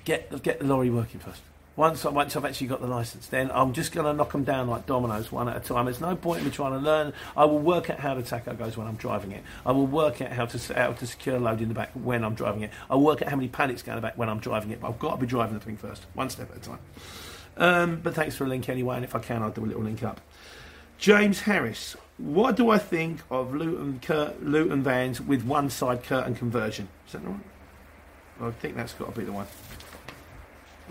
get 0.05 0.41
get 0.43 0.59
the 0.59 0.65
lorry 0.65 0.91
working 0.91 1.19
first. 1.19 1.41
Once, 1.79 2.05
I- 2.05 2.09
once 2.09 2.35
I've 2.35 2.43
actually 2.43 2.67
got 2.67 2.81
the 2.81 2.87
license, 2.87 3.27
then 3.27 3.49
I'm 3.53 3.71
just 3.71 3.93
going 3.93 4.05
to 4.05 4.11
knock 4.11 4.33
them 4.33 4.43
down 4.43 4.67
like 4.67 4.85
dominoes, 4.85 5.31
one 5.31 5.47
at 5.47 5.55
a 5.55 5.59
time. 5.61 5.85
There's 5.85 6.01
no 6.01 6.13
point 6.13 6.39
in 6.39 6.45
me 6.45 6.51
trying 6.51 6.73
to 6.73 6.77
learn. 6.77 7.13
I 7.37 7.45
will 7.45 7.57
work 7.57 7.89
out 7.89 8.01
how 8.01 8.15
the 8.15 8.21
tacho 8.21 8.57
goes 8.57 8.75
when 8.75 8.85
I'm 8.85 8.97
driving 8.97 9.31
it. 9.31 9.45
I 9.65 9.71
will 9.71 9.87
work 9.87 10.21
out 10.21 10.33
how 10.33 10.45
to 10.45 10.73
how 10.73 10.91
to 10.91 11.07
secure 11.07 11.37
a 11.37 11.39
load 11.39 11.61
in 11.61 11.69
the 11.69 11.73
back 11.73 11.91
when 11.93 12.25
I'm 12.25 12.35
driving 12.35 12.63
it. 12.63 12.71
I'll 12.89 12.99
work 12.99 13.21
out 13.21 13.29
how 13.29 13.37
many 13.37 13.47
pallets 13.47 13.81
go 13.81 13.93
in 13.93 13.95
the 13.95 14.01
back 14.01 14.17
when 14.17 14.27
I'm 14.27 14.39
driving 14.39 14.71
it. 14.71 14.81
But 14.81 14.89
I've 14.89 14.99
got 14.99 15.11
to 15.11 15.21
be 15.21 15.25
driving 15.25 15.53
the 15.57 15.63
thing 15.63 15.77
first, 15.77 16.05
one 16.15 16.29
step 16.29 16.51
at 16.51 16.57
a 16.57 16.59
time. 16.59 16.79
Um, 17.55 18.01
but 18.03 18.13
thanks 18.13 18.35
for 18.35 18.43
a 18.43 18.47
link 18.47 18.67
anyway, 18.67 18.97
and 18.97 19.05
if 19.05 19.15
I 19.15 19.19
can, 19.19 19.41
I'll 19.41 19.49
do 19.49 19.63
a 19.63 19.65
little 19.65 19.83
link 19.83 20.03
up. 20.03 20.19
James 20.97 21.39
Harris, 21.39 21.95
what 22.17 22.57
do 22.57 22.69
I 22.71 22.77
think 22.77 23.21
of 23.31 23.55
Luton, 23.55 24.01
cur- 24.01 24.33
Luton 24.41 24.83
vans 24.83 25.21
with 25.21 25.45
one 25.45 25.69
side 25.69 26.03
curtain 26.03 26.35
conversion? 26.35 26.89
Is 27.07 27.13
that 27.13 27.23
the 27.23 27.29
one? 27.29 27.43
I 28.41 28.51
think 28.51 28.75
that's 28.75 28.91
got 28.91 29.13
to 29.13 29.17
be 29.17 29.25
the 29.25 29.31
one. 29.31 29.47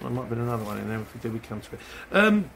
There 0.00 0.10
might 0.10 0.22
have 0.22 0.30
been 0.30 0.40
another 0.40 0.64
one 0.64 0.78
in 0.78 0.88
there 0.88 1.00
if 1.00 1.14
we 1.14 1.20
do 1.20 1.30
we 1.30 1.38
come 1.38 1.60
to 1.60 1.74
it. 1.74 1.80
Um, 2.12 2.50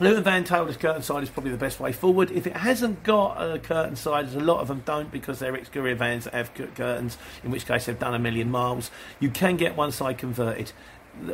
Van 0.00 0.44
us 0.44 0.76
curtain 0.76 1.02
side 1.02 1.24
is 1.24 1.30
probably 1.30 1.50
the 1.50 1.56
best 1.56 1.80
way 1.80 1.90
forward. 1.92 2.30
If 2.30 2.46
it 2.46 2.56
hasn't 2.56 3.02
got 3.02 3.34
a 3.42 3.58
curtain 3.58 3.96
side, 3.96 4.26
as 4.26 4.36
a 4.36 4.40
lot 4.40 4.60
of 4.60 4.68
them 4.68 4.82
don't 4.84 5.10
because 5.10 5.40
they're 5.40 5.56
ex-courier 5.56 5.96
vans 5.96 6.24
that 6.24 6.34
have 6.34 6.54
curtains, 6.54 7.18
in 7.42 7.50
which 7.50 7.66
case 7.66 7.86
they've 7.86 7.98
done 7.98 8.14
a 8.14 8.18
million 8.18 8.48
miles, 8.48 8.92
you 9.18 9.28
can 9.28 9.56
get 9.56 9.76
one 9.76 9.90
side 9.90 10.18
converted. 10.18 10.70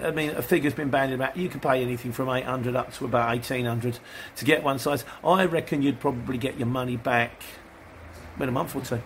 I 0.03 0.13
mean, 0.13 0.31
a 0.31 0.41
figure's 0.41 0.73
been 0.73 0.89
bandied 0.89 1.17
about. 1.17 1.37
You 1.37 1.51
can 1.51 1.61
pay 1.61 1.83
anything 1.83 2.13
from 2.13 2.31
800 2.31 2.75
up 2.75 2.95
to 2.95 3.05
about 3.05 3.29
1800 3.29 3.99
to 4.37 4.45
get 4.47 4.63
one 4.63 4.79
size. 4.79 5.05
I 5.23 5.45
reckon 5.45 5.83
you'd 5.83 6.01
probably 6.01 6.39
get 6.39 6.57
your 6.57 6.69
money 6.69 6.97
back 6.97 7.43
in 8.41 8.49
a 8.49 8.53
month 8.53 8.75
or 8.75 8.81
two 8.81 9.03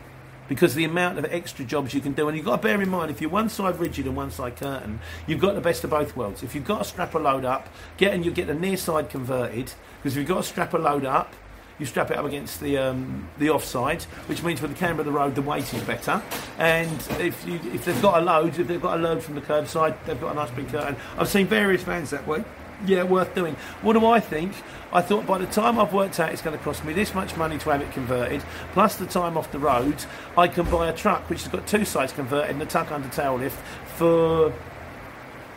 because 0.48 0.74
the 0.74 0.84
amount 0.84 1.18
of 1.18 1.24
extra 1.26 1.64
jobs 1.64 1.94
you 1.94 2.00
can 2.00 2.12
do. 2.12 2.28
And 2.28 2.36
you've 2.36 2.46
got 2.46 2.56
to 2.56 2.62
bear 2.62 2.80
in 2.80 2.88
mind, 2.88 3.10
if 3.10 3.20
you're 3.20 3.30
one 3.30 3.48
side 3.48 3.78
rigid 3.78 4.06
and 4.06 4.16
one 4.16 4.30
side 4.30 4.56
curtain, 4.56 5.00
you've 5.26 5.40
got 5.40 5.54
the 5.54 5.60
best 5.60 5.84
of 5.84 5.90
both 5.90 6.16
worlds. 6.16 6.42
If 6.42 6.54
you've 6.54 6.64
got 6.64 6.78
to 6.78 6.84
strap 6.84 7.14
a 7.14 7.18
load 7.18 7.44
up, 7.44 7.68
get 7.96 8.14
and 8.14 8.24
you 8.24 8.30
get 8.30 8.46
the 8.46 8.54
near 8.54 8.76
side 8.76 9.10
converted, 9.10 9.72
because 9.98 10.14
if 10.14 10.16
you've 10.16 10.28
got 10.28 10.38
to 10.38 10.48
strap 10.48 10.74
a 10.74 10.78
load 10.78 11.04
up, 11.04 11.32
you 11.78 11.86
strap 11.86 12.10
it 12.10 12.16
up 12.16 12.24
against 12.24 12.60
the 12.60 12.76
um, 12.76 13.28
the 13.38 13.50
offside, 13.50 14.02
which 14.26 14.42
means 14.42 14.58
for 14.58 14.66
the 14.66 14.74
camber 14.74 15.02
of 15.02 15.06
the 15.06 15.12
road, 15.12 15.36
the 15.36 15.42
weight 15.42 15.72
is 15.72 15.82
better. 15.84 16.20
And 16.58 17.00
if 17.20 17.46
you, 17.46 17.60
if 17.72 17.84
they've 17.84 18.02
got 18.02 18.20
a 18.20 18.24
load, 18.24 18.58
if 18.58 18.66
they've 18.66 18.82
got 18.82 18.98
a 18.98 19.00
load 19.00 19.22
from 19.22 19.36
the 19.36 19.40
curbside, 19.40 19.96
they've 20.04 20.20
got 20.20 20.32
a 20.32 20.34
nice 20.34 20.50
big 20.50 20.68
curtain. 20.68 20.96
I've 21.16 21.28
seen 21.28 21.46
various 21.46 21.82
vans 21.82 22.10
that 22.10 22.26
way. 22.26 22.42
Yeah, 22.86 23.02
worth 23.02 23.34
doing. 23.34 23.56
What 23.82 23.94
do 23.94 24.06
I 24.06 24.20
think? 24.20 24.52
I 24.92 25.02
thought 25.02 25.26
by 25.26 25.38
the 25.38 25.46
time 25.46 25.78
I've 25.78 25.92
worked 25.92 26.20
out 26.20 26.32
it's 26.32 26.42
going 26.42 26.56
to 26.56 26.62
cost 26.62 26.84
me 26.84 26.92
this 26.92 27.12
much 27.14 27.36
money 27.36 27.58
to 27.58 27.70
have 27.70 27.82
it 27.82 27.90
converted, 27.92 28.40
plus 28.72 28.96
the 28.96 29.06
time 29.06 29.36
off 29.36 29.50
the 29.50 29.58
road, 29.58 29.96
I 30.36 30.46
can 30.48 30.64
buy 30.70 30.88
a 30.88 30.94
truck 30.94 31.28
which 31.28 31.42
has 31.42 31.52
got 31.52 31.66
two 31.66 31.84
sides 31.84 32.12
converted 32.12 32.50
and 32.50 32.62
a 32.62 32.66
tuck 32.66 32.92
under 32.92 33.08
tail 33.08 33.36
lift 33.36 33.58
for 33.96 34.52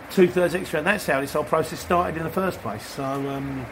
two 0.09 0.27
thirds 0.27 0.55
extra, 0.55 0.79
and 0.79 0.87
that's 0.87 1.05
how 1.05 1.21
this 1.21 1.33
whole 1.33 1.43
process 1.43 1.79
started 1.79 2.17
in 2.17 2.23
the 2.23 2.29
first 2.29 2.59
place. 2.61 2.83
So, 2.85 3.03
um, 3.03 3.65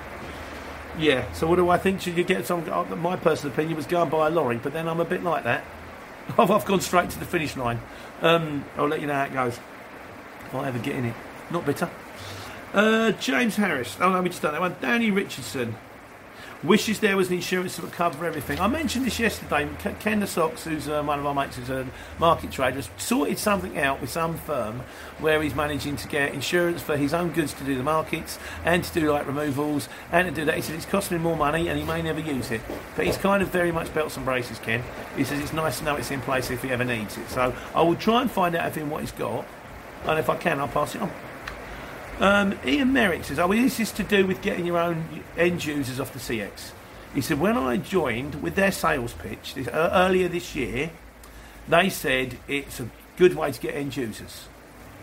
yeah. 0.97 1.29
So, 1.33 1.47
what 1.47 1.55
do 1.57 1.69
I 1.69 1.77
think? 1.77 2.01
Should 2.01 2.17
you 2.17 2.23
get 2.23 2.45
some? 2.45 2.63
uh, 2.71 2.83
My 2.95 3.15
personal 3.15 3.51
opinion 3.51 3.75
was 3.77 3.85
go 3.88 4.01
and 4.01 4.12
buy 4.12 4.27
a 4.27 4.29
lorry, 4.29 4.57
but 4.57 4.73
then 4.73 4.88
I'm 4.88 5.00
a 5.00 5.05
bit 5.05 5.23
like 5.23 5.43
that. 5.43 5.65
I've, 6.38 6.51
I've 6.51 6.65
gone 6.65 6.81
straight 6.81 7.09
to 7.09 7.19
the 7.19 7.25
finish 7.25 7.57
line. 7.57 7.81
Um, 8.21 8.63
I'll 8.77 8.88
let 8.88 9.01
you 9.01 9.07
know 9.07 9.15
how 9.15 9.23
it 9.25 9.33
goes. 9.33 9.59
If 10.45 10.55
I 10.55 10.67
ever 10.67 10.79
get 10.79 10.95
in 10.95 11.05
it, 11.05 11.15
not 11.51 11.65
bitter. 11.65 11.89
Uh, 12.73 13.11
James 13.13 13.55
Harris. 13.55 13.97
Oh 13.99 14.11
no, 14.11 14.21
we 14.21 14.29
just 14.29 14.41
done 14.41 14.53
that 14.53 14.61
one. 14.61 14.75
Danny 14.81 15.09
Richardson. 15.11 15.75
Wishes 16.61 16.99
there 16.99 17.15
was 17.15 17.29
an 17.29 17.35
insurance 17.35 17.77
that 17.77 17.83
would 17.83 17.93
cover 17.93 18.25
everything. 18.25 18.59
I 18.59 18.67
mentioned 18.67 19.05
this 19.05 19.17
yesterday. 19.17 19.69
Ken 20.01 20.19
the 20.19 20.27
Sox, 20.27 20.65
who's 20.65 20.89
uh, 20.89 21.01
one 21.01 21.17
of 21.17 21.25
our 21.25 21.33
mates, 21.33 21.55
who's 21.55 21.69
a 21.69 21.88
market 22.19 22.51
trader, 22.51 22.75
has 22.75 22.89
sorted 22.97 23.39
something 23.39 23.77
out 23.77 24.01
with 24.01 24.09
some 24.09 24.38
firm 24.38 24.81
where 25.19 25.41
he's 25.41 25.55
managing 25.55 25.95
to 25.95 26.07
get 26.09 26.33
insurance 26.33 26.81
for 26.81 26.97
his 26.97 27.13
own 27.13 27.29
goods 27.29 27.53
to 27.53 27.63
do 27.63 27.75
the 27.75 27.83
markets 27.83 28.38
and 28.65 28.83
to 28.83 28.99
do 28.99 29.09
like 29.09 29.25
removals 29.25 29.88
and 30.11 30.27
to 30.27 30.33
do 30.33 30.43
that. 30.45 30.55
He 30.55 30.61
said 30.61 30.75
it's 30.75 30.85
costing 30.85 31.15
him 31.15 31.23
more 31.23 31.38
money 31.38 31.69
and 31.69 31.79
he 31.79 31.85
may 31.85 32.01
never 32.01 32.19
use 32.19 32.51
it. 32.51 32.59
But 32.97 33.05
he's 33.05 33.17
kind 33.17 33.41
of 33.41 33.47
very 33.47 33.71
much 33.71 33.93
belts 33.93 34.17
and 34.17 34.25
braces, 34.25 34.59
Ken. 34.59 34.83
He 35.15 35.23
says 35.23 35.39
it's 35.39 35.53
nice 35.53 35.79
to 35.79 35.85
know 35.85 35.95
it's 35.95 36.11
in 36.11 36.19
place 36.19 36.51
if 36.51 36.61
he 36.61 36.71
ever 36.71 36.83
needs 36.83 37.17
it. 37.17 37.29
So 37.29 37.55
I 37.73 37.81
will 37.81 37.95
try 37.95 38.21
and 38.21 38.29
find 38.29 38.53
out 38.55 38.67
of 38.67 38.75
him 38.75 38.89
what 38.89 38.99
he's 38.99 39.13
got, 39.13 39.45
and 40.03 40.19
if 40.19 40.29
I 40.29 40.35
can, 40.35 40.59
I'll 40.59 40.67
pass 40.67 40.93
it 40.93 41.01
on. 41.01 41.11
Um, 42.19 42.57
Ian 42.65 42.91
Merrick 42.91 43.23
says, 43.23 43.39
"Oh, 43.39 43.47
well, 43.47 43.61
this 43.61 43.79
is 43.79 43.91
to 43.93 44.03
do 44.03 44.27
with 44.27 44.41
getting 44.41 44.65
your 44.65 44.77
own 44.77 45.23
end 45.38 45.63
users 45.63 45.99
off 45.99 46.11
the 46.11 46.19
CX." 46.19 46.71
He 47.13 47.21
said, 47.21 47.39
"When 47.39 47.57
I 47.57 47.77
joined 47.77 48.41
with 48.41 48.55
their 48.55 48.71
sales 48.71 49.13
pitch 49.13 49.53
this, 49.55 49.67
uh, 49.67 49.89
earlier 49.93 50.27
this 50.27 50.55
year, 50.55 50.91
they 51.67 51.89
said 51.89 52.38
it's 52.47 52.79
a 52.79 52.89
good 53.17 53.35
way 53.35 53.51
to 53.51 53.59
get 53.59 53.75
end 53.75 53.95
users. 53.95 54.47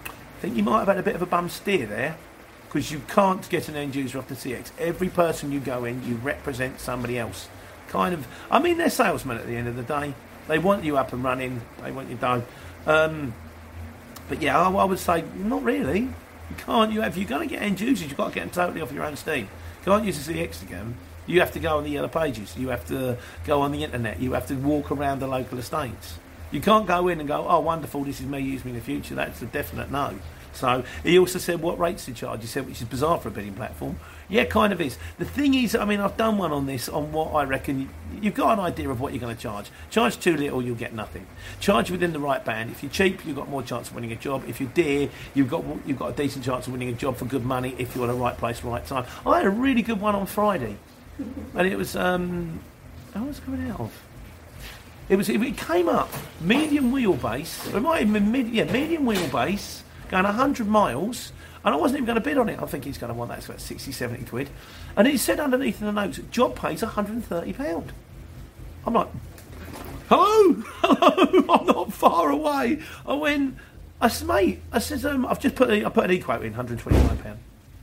I 0.07 0.41
think 0.41 0.57
you 0.57 0.63
might 0.63 0.81
have 0.81 0.89
had 0.89 0.99
a 0.99 1.03
bit 1.03 1.15
of 1.15 1.23
a 1.23 1.27
bum 1.27 1.49
steer 1.49 1.87
there, 1.87 2.17
because 2.69 2.91
you 2.93 3.01
can't 3.09 3.49
get 3.49 3.69
an 3.69 3.77
end 3.77 3.95
user 3.95 4.19
off 4.19 4.29
the 4.29 4.35
CX. 4.35 4.71
Every 4.79 5.09
person 5.09 5.51
you 5.51 5.61
go 5.61 5.85
in, 5.85 6.07
you 6.07 6.17
represent 6.17 6.81
somebody 6.81 7.19
else. 7.19 7.49
Kind 7.89 8.13
of. 8.13 8.27
I 8.51 8.59
mean, 8.59 8.77
they're 8.77 8.91
salesmen 8.91 9.39
at 9.39 9.47
the 9.47 9.57
end 9.57 9.69
of 9.69 9.77
the 9.77 9.83
day. 9.83 10.13
They 10.49 10.59
want 10.59 10.85
you 10.85 10.99
up 10.99 11.13
and 11.13 11.25
running. 11.25 11.63
They 11.83 11.91
want 11.91 12.11
you 12.11 12.17
done. 12.17 12.45
Um, 12.87 13.33
but 14.29 14.43
yeah, 14.43 14.61
I, 14.61 14.71
I 14.71 14.85
would 14.85 14.99
say 14.99 15.25
not 15.37 15.63
really. 15.63 16.09
You 16.51 16.57
can't. 16.57 16.93
You 16.93 17.01
have. 17.03 17.17
You're 17.17 17.29
going 17.29 17.49
to 17.49 17.55
get 17.55 17.63
end 17.63 17.81
users. 17.81 18.09
You've 18.09 18.17
got 18.17 18.29
to 18.29 18.35
get 18.35 18.41
them 18.41 18.51
totally 18.51 18.81
off 18.81 18.93
your 18.93 19.05
own 19.05 19.17
steam. 19.17 19.49
You 19.85 19.93
can't 19.93 20.05
use 20.05 20.25
the 20.25 20.35
CX 20.35 20.63
again. 20.63 20.97
You 21.27 21.41
have 21.41 21.53
to 21.53 21.61
go 21.61 21.79
on 21.79 21.85
the 21.85 21.91
yellow 21.91 22.09
pages. 22.09 22.57
You 22.57 22.69
have 22.69 22.87
to 22.87 23.19
go 23.45 23.63
on 23.63 23.73
the 23.73 23.83
internet. 23.83 24.21
You 24.21 24.33
have 24.33 24.47
to 24.47 24.55
walk 24.55 24.91
around 24.93 25.19
the 25.21 25.27
local 25.27 25.59
estates. 25.59 26.19
You 26.53 26.61
can't 26.61 26.87
go 26.87 27.09
in 27.09 27.19
and 27.19 27.29
go, 27.29 27.45
oh, 27.49 27.61
wonderful, 27.61 28.05
this 28.05 28.21
is 28.21 28.27
me, 28.27 28.39
use 28.39 28.65
me 28.65 28.71
in 28.71 28.77
the 28.77 28.83
future. 28.83 29.17
That's 29.17 29.43
a 29.43 29.47
definite 29.47 29.91
no. 29.91 30.17
So 30.57 30.85
he 31.03 31.19
also 31.19 31.39
said, 31.39 31.61
what 31.61 31.79
rates 31.79 32.07
to 32.07 32.13
charge? 32.13 32.41
He 32.41 32.47
said, 32.47 32.67
which 32.67 32.81
is 32.81 32.89
bizarre 32.89 33.19
for 33.19 33.29
a 33.29 33.31
bidding 33.31 33.55
platform. 33.55 33.99
Yeah, 34.29 34.45
kind 34.45 34.73
of 34.73 34.81
is. 34.81 34.99
The 35.19 35.25
thing 35.25 35.55
is, 35.55 35.77
I 35.77 35.85
mean, 35.85 36.01
I've 36.01 36.17
done 36.17 36.37
one 36.39 36.51
on 36.51 36.67
this 36.67 36.89
on 36.89 37.13
what 37.13 37.33
I 37.33 37.45
reckon 37.45 37.89
you've 38.21 38.35
got 38.35 38.59
an 38.59 38.65
idea 38.65 38.89
of 38.91 39.01
what 39.01 39.13
you're 39.13 39.21
going 39.21 39.37
to 39.37 39.41
charge. 39.41 39.71
Charge 39.91 40.19
too 40.19 40.37
little, 40.37 40.61
you'll 40.63 40.75
get 40.75 40.95
nothing. 40.95 41.27
Charge 41.61 41.91
within 41.91 42.13
the 42.13 42.19
right 42.19 42.45
band. 42.45 42.71
If 42.71 42.83
you're 42.83 42.91
cheap, 42.91 43.25
you've 43.25 43.37
got 43.37 43.49
more 43.49 43.63
chance 43.63 43.89
of 43.89 43.95
winning 43.95 44.11
a 44.11 44.17
job. 44.17 44.43
If 44.49 44.61
you're 44.61 44.71
dear, 44.71 45.09
you've 45.35 45.49
got 45.49 45.65
you've 45.87 45.99
got 45.99 46.11
a 46.11 46.13
decent 46.13 46.45
chance 46.45 46.67
of 46.67 46.73
winning 46.73 46.89
a 46.89 46.93
job 46.93 47.17
for 47.17 47.25
good 47.25 47.45
money 47.45 47.75
if 47.79 47.95
you're 47.95 48.05
at 48.05 48.13
the 48.13 48.19
right 48.19 48.37
place, 48.37 48.65
right 48.65 48.85
time. 48.85 49.05
I 49.25 49.39
had 49.39 49.47
a 49.47 49.51
really 49.51 49.83
good 49.83 50.01
one 50.01 50.17
on 50.17 50.27
Friday, 50.27 50.77
and 51.55 51.69
it 51.69 51.77
was 51.77 51.95
um, 51.95 52.59
how 53.15 53.25
was 53.25 53.39
it 53.39 53.45
coming 53.45 53.71
out 53.71 53.81
of? 53.81 54.03
It 55.09 55.17
was 55.17 55.29
it 55.29 55.57
came 55.57 55.89
up 55.89 56.11
medium 56.41 56.93
wheelbase. 56.93 57.73
It 57.73 57.81
might 57.81 58.01
have 58.01 58.13
been 58.13 58.33
mid, 58.33 58.49
yeah 58.49 58.65
medium 58.65 59.05
wheelbase 59.05 59.83
going 60.09 60.25
100 60.25 60.67
miles 60.67 61.33
and 61.65 61.75
I 61.75 61.79
wasn't 61.79 61.99
even 61.99 62.07
going 62.07 62.15
to 62.15 62.21
bid 62.21 62.39
on 62.39 62.49
it. 62.49 62.63
I 62.63 62.67
think 62.67 62.85
he's 62.85 62.97
going 62.97 63.13
to 63.13 63.19
want 63.19 63.31
that. 63.31 63.39
It's 63.39 63.47
about 63.47 63.61
60, 63.61 63.91
70 63.91 64.25
quid. 64.27 64.49
And 64.97 65.09
it 65.09 65.19
said 65.19 65.41
underneath 65.41 65.81
in 65.81 65.87
the 65.87 65.93
notes, 65.93 66.19
job 66.31 66.55
pays 66.55 66.83
£130. 66.83 67.85
I'm 68.87 68.95
like, 68.95 69.09
hello, 70.09 70.53
hello, 70.83 71.45
I'm 71.49 71.67
not 71.67 71.93
far 71.93 72.31
away. 72.31 72.81
I 73.05 73.15
went, 73.15 73.57
I 74.01 74.07
said, 74.09 74.29
mate, 74.29 74.63
I 74.71 74.79
said, 74.79 75.05
um, 75.07 75.27
I've 75.27 75.41
just 75.41 75.57
put, 75.57 75.71
I 75.71 75.89
put 75.89 76.05
an 76.05 76.13
e-quote 76.13 76.45
in, 76.45 76.55
£129 76.55 77.37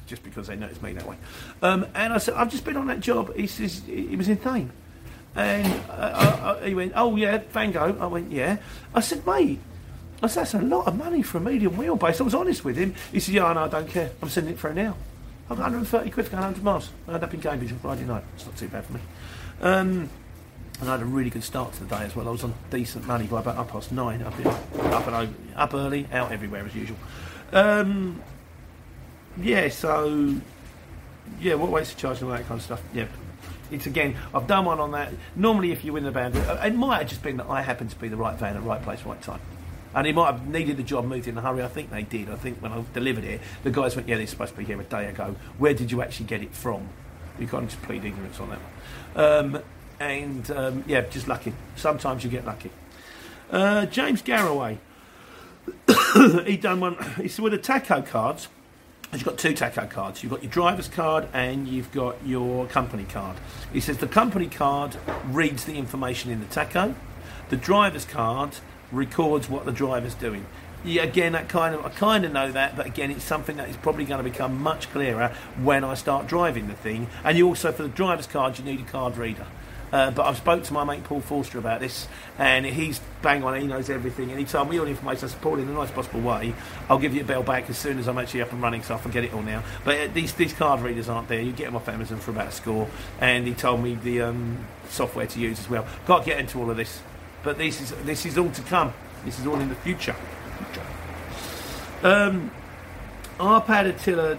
just 0.06 0.24
because 0.24 0.48
they 0.48 0.56
noticed 0.56 0.82
me 0.82 0.94
that 0.94 1.06
way. 1.08 1.18
Um, 1.62 1.86
and 1.96 2.14
I 2.14 2.18
said, 2.20 2.36
I've 2.36 2.52
just 2.52 2.66
been 2.66 2.78
on 2.78 2.88
that 2.88 3.00
job. 3.00 3.36
He 3.36 3.48
says, 3.48 3.82
it 3.88 4.18
was 4.18 4.28
insane. 4.28 4.72
And 5.36 5.82
uh, 5.90 6.60
he 6.60 6.76
went, 6.76 6.94
oh 6.96 7.16
yeah, 7.16 7.40
Van 7.50 7.72
Gogh. 7.72 7.98
I 8.00 8.06
went, 8.06 8.32
yeah. 8.32 8.58
I 8.94 9.00
said, 9.00 9.26
mate, 9.26 9.60
I 10.24 10.28
said, 10.28 10.42
that's 10.46 10.54
a 10.54 10.62
lot 10.62 10.88
of 10.88 10.98
money 10.98 11.22
for 11.22 11.38
a 11.38 11.42
medium 11.42 11.76
wheelbase. 11.76 12.22
I 12.22 12.24
was 12.24 12.34
honest 12.34 12.64
with 12.64 12.78
him. 12.78 12.96
He 13.12 13.20
said, 13.20 13.36
yeah, 13.36 13.46
I 13.46 13.54
know, 13.54 13.64
I 13.66 13.68
don't 13.68 13.90
care. 13.90 14.10
I'm 14.22 14.30
sending 14.30 14.54
it 14.54 14.60
for 14.60 14.74
now. 14.74 14.96
I've 15.50 15.58
got 15.58 15.72
130 15.72 16.10
quid 16.12 16.32
going 16.32 16.42
100 16.42 16.64
miles. 16.64 16.90
I 17.10 17.16
end 17.16 17.24
up 17.24 17.34
in 17.34 17.42
Cambridge 17.42 17.72
on 17.74 17.80
Friday 17.80 18.06
night. 18.06 18.24
It's 18.36 18.46
not 18.46 18.56
too 18.56 18.70
bad 18.70 18.86
for 18.86 18.94
me. 18.94 19.02
Um, 19.62 20.10
and 20.80 20.90
I 20.90 20.94
had 20.94 21.02
a 21.02 21.06
really 21.06 21.30
good 21.30 21.44
start 21.44 21.74
to 21.74 21.84
the 21.84 21.96
day 21.96 22.06
as 22.06 22.16
well. 22.16 22.28
I 22.30 22.32
was 22.32 22.44
on 22.46 22.54
decent 22.70 23.06
money 23.06 23.26
by 23.26 23.42
about 23.42 23.58
half 23.58 23.68
past 23.68 23.92
nine. 23.92 24.22
In, 24.22 24.28
up 24.28 24.38
and 25.08 25.16
over, 25.16 25.34
up 25.56 25.74
early, 25.74 26.08
out 26.14 26.32
everywhere 26.32 26.66
as 26.66 26.74
usual. 26.74 26.98
Um, 27.52 28.22
yeah, 29.38 29.68
so 29.70 30.36
yeah, 31.42 31.56
what 31.56 31.70
weights 31.70 31.92
to 31.92 31.98
charge 31.98 32.22
and 32.22 32.32
all 32.32 32.38
that 32.38 32.48
kind 32.48 32.60
of 32.60 32.64
stuff. 32.64 32.82
Yeah, 32.94 33.08
it's 33.72 33.88
again, 33.88 34.16
I've 34.34 34.48
done 34.48 34.66
one 34.66 34.80
on 34.80 34.92
that. 34.92 35.12
Normally, 35.36 35.72
if 35.74 35.84
you 35.84 35.94
win 35.94 36.06
the 36.06 36.12
band, 36.12 36.36
it 36.36 36.76
might 36.76 37.00
have 37.00 37.10
just 37.10 37.24
been 37.24 37.38
that 37.38 37.48
I 37.48 37.62
happen 37.62 37.90
to 37.90 37.96
be 37.98 38.08
the 38.08 38.16
right 38.16 38.38
van 38.38 38.56
at 38.56 38.62
the 38.62 38.68
right 38.68 38.82
place, 38.82 39.04
right 39.04 39.22
time. 39.22 39.42
And 39.96 40.08
he 40.08 40.14
might 40.14 40.32
have 40.32 40.48
needed 40.48 40.78
the 40.78 40.84
job 40.84 41.06
moved 41.06 41.28
in 41.28 41.38
a 41.38 41.42
hurry. 41.42 41.64
I 41.64 41.68
think 41.68 41.92
they 41.92 42.04
did. 42.04 42.30
I 42.30 42.36
think 42.36 42.62
when 42.62 42.72
I 42.72 42.84
delivered 42.94 43.24
it, 43.24 43.42
the 43.64 43.72
guys 43.72 43.96
went, 43.96 44.08
"Yeah, 44.08 44.18
they're 44.18 44.28
supposed 44.28 44.54
to 44.54 44.58
be 44.58 44.66
here 44.66 44.80
a 44.80 44.84
day 44.84 45.06
ago. 45.06 45.36
Where 45.58 45.74
did 45.74 45.92
you 45.92 46.02
actually 46.02 46.26
get 46.28 46.42
it 46.42 46.54
from?" 46.54 46.90
You 47.40 47.48
can't 47.48 47.70
just 47.70 47.82
plead 47.84 48.06
ignorance 48.06 48.40
on 48.40 48.50
that 48.50 48.60
one. 48.60 49.56
Um, 49.56 49.64
and 50.00 50.52
um, 50.52 50.84
yeah, 50.88 51.02
just 51.02 51.28
lucky. 51.28 51.54
Sometimes 51.76 52.24
you 52.24 52.30
get 52.30 52.46
lucky. 52.46 52.72
Uh, 53.52 53.86
James 53.86 54.22
Garraway, 54.22 54.80
he 56.46 56.58
done 56.58 56.80
one. 56.80 56.96
He 57.22 57.28
said 57.28 57.44
with 57.44 57.54
the 57.54 57.60
tacho 57.60 58.06
cards. 58.06 58.48
You've 59.12 59.26
got 59.26 59.38
two 59.38 59.54
tacho 59.54 59.88
cards. 59.88 60.24
You've 60.24 60.32
got 60.32 60.42
your 60.42 60.52
driver's 60.52 60.88
card 60.88 61.28
and 61.34 61.68
you've 61.68 61.92
got 61.92 62.16
your 62.26 62.66
company 62.66 63.04
card. 63.04 63.38
He 63.72 63.80
says 63.80 64.00
the 64.00 64.08
company 64.08 64.48
card 64.48 64.98
reads 65.28 65.66
the 65.66 65.78
information 65.78 66.32
in 66.32 66.40
the 66.40 66.48
tacho. 66.48 66.96
The 67.50 67.58
driver's 67.58 68.06
card 68.06 68.56
records 68.94 69.50
what 69.50 69.66
the 69.66 69.72
driver's 69.72 70.16
doing. 70.16 70.46
Yeah, 70.86 71.04
again, 71.04 71.32
that 71.32 71.48
kind 71.48 71.76
of 71.76 71.86
I 71.86 71.90
kind 71.90 72.26
of 72.26 72.34
know 72.34 72.52
that, 72.52 72.76
but 72.76 72.86
again, 72.86 73.10
it's 73.10 73.24
something 73.24 73.58
that 73.58 73.70
is 73.70 73.78
probably 73.78 74.06
going 74.06 74.24
to 74.24 74.30
become 74.30 74.62
much 74.62 74.90
clearer 74.92 75.34
when 75.62 75.84
I 75.84 75.94
start 75.94 76.28
driving 76.28 76.68
the 76.68 76.74
thing. 76.74 77.08
And 77.24 77.38
you 77.38 77.48
also, 77.48 77.72
for 77.72 77.84
the 77.84 77.90
driver's 77.90 78.28
card, 78.28 78.60
you 78.60 78.66
need 78.66 78.82
a 78.82 78.84
card 78.84 79.18
reader. 79.18 79.48
Uh, 79.94 80.10
but 80.10 80.26
I've 80.26 80.38
spoke 80.38 80.64
to 80.64 80.74
my 80.74 80.84
mate 80.84 81.04
Paul 81.04 81.22
Forster 81.22 81.60
about 81.60 81.80
this, 81.80 82.08
and 82.40 82.66
he's 82.66 83.00
bang 83.22 83.44
on. 83.44 83.62
He 83.62 83.68
knows 83.68 83.92
everything, 83.92 84.32
and 84.32 84.40
he 84.40 84.44
told 84.44 84.68
me 84.68 84.80
all 84.80 84.86
the 84.86 84.92
information. 84.92 85.26
I 85.26 85.28
said, 85.28 85.40
Paul, 85.40 85.60
in 85.60 85.68
the 85.68 85.74
nicest 85.74 85.94
possible 85.94 86.20
way, 86.20 86.56
I'll 86.90 86.98
give 86.98 87.14
you 87.14 87.22
a 87.22 87.24
bell 87.24 87.44
back 87.44 87.70
as 87.70 87.78
soon 87.78 88.00
as 88.00 88.08
I'm 88.08 88.18
actually 88.18 88.42
up 88.42 88.52
and 88.52 88.60
running, 88.60 88.82
so 88.82 88.96
I 88.96 88.98
forget 88.98 89.24
it 89.24 89.36
all 89.36 89.44
now. 89.44 89.64
But 89.86 90.00
uh, 90.00 90.08
these 90.12 90.34
these 90.34 90.52
card 90.52 90.82
readers 90.82 91.10
aren't 91.10 91.28
there. 91.28 91.40
You 91.40 91.52
get 91.52 91.66
them 91.66 91.76
off 91.76 91.88
Amazon 91.88 92.18
for 92.18 92.32
about 92.32 92.48
a 92.48 92.52
score, 92.52 92.90
and 93.22 93.46
he 93.46 93.54
told 93.54 93.84
me 93.84 93.94
the 93.94 94.24
um, 94.24 94.66
software 94.90 95.28
to 95.28 95.40
use 95.40 95.60
as 95.60 95.70
well. 95.70 95.86
Can't 96.08 96.26
get 96.26 96.40
into 96.40 96.60
all 96.60 96.72
of 96.72 96.76
this, 96.76 97.00
but 97.44 97.58
this 97.58 97.82
is 97.82 97.92
this 98.06 98.26
is 98.26 98.38
all 98.38 98.50
to 98.52 98.62
come. 98.64 98.94
This 99.26 99.40
is 99.40 99.48
all 99.48 99.60
in 99.60 99.70
the 99.70 99.76
future. 99.76 100.16
Um, 102.02 102.52
Arpad 103.40 103.88
Attila. 103.88 104.38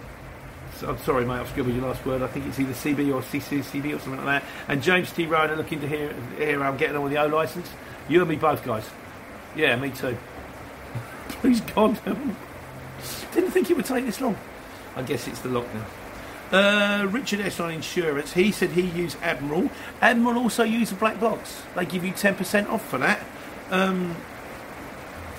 I'm 0.86 0.98
sorry, 0.98 1.24
mate. 1.24 1.34
I've 1.34 1.48
scribbled 1.48 1.74
your 1.74 1.86
last 1.86 2.04
word. 2.04 2.20
I 2.20 2.26
think 2.26 2.46
it's 2.46 2.58
either 2.58 2.72
CB 2.72 3.14
or 3.14 3.22
CCCB 3.22 3.96
or 3.96 3.98
something 4.00 4.24
like 4.24 4.42
that. 4.42 4.44
And 4.68 4.82
James 4.82 5.10
T. 5.12 5.24
Ryan 5.24 5.52
are 5.52 5.56
looking 5.56 5.80
to 5.80 5.86
hear, 5.88 6.12
how 6.58 6.68
I'm 6.68 6.76
getting 6.76 6.96
on 6.96 7.04
with 7.04 7.12
the 7.12 7.18
O 7.22 7.26
license. 7.26 7.70
You 8.08 8.20
and 8.20 8.28
me 8.28 8.36
both, 8.36 8.64
guys. 8.64 8.84
Yeah, 9.56 9.76
me 9.76 9.90
too. 9.90 10.16
Please 11.28 11.60
God. 11.60 11.98
Didn't 13.32 13.50
think 13.52 13.70
it 13.70 13.76
would 13.76 13.86
take 13.86 14.04
this 14.04 14.20
long. 14.20 14.36
I 14.96 15.02
guess 15.02 15.26
it's 15.28 15.40
the 15.40 15.48
lockdown. 15.48 15.84
Uh, 16.52 17.08
Richard 17.10 17.40
S 17.40 17.58
on 17.58 17.72
insurance. 17.72 18.32
He 18.32 18.52
said 18.52 18.70
he 18.70 18.82
used 18.82 19.16
Admiral. 19.22 19.70
Admiral 20.00 20.38
also 20.38 20.62
use 20.62 20.92
a 20.92 20.94
black 20.94 21.18
box. 21.18 21.62
They 21.74 21.84
give 21.84 22.04
you 22.04 22.12
10% 22.12 22.68
off 22.68 22.86
for 22.88 22.98
that. 22.98 23.24
Um, 23.70 24.16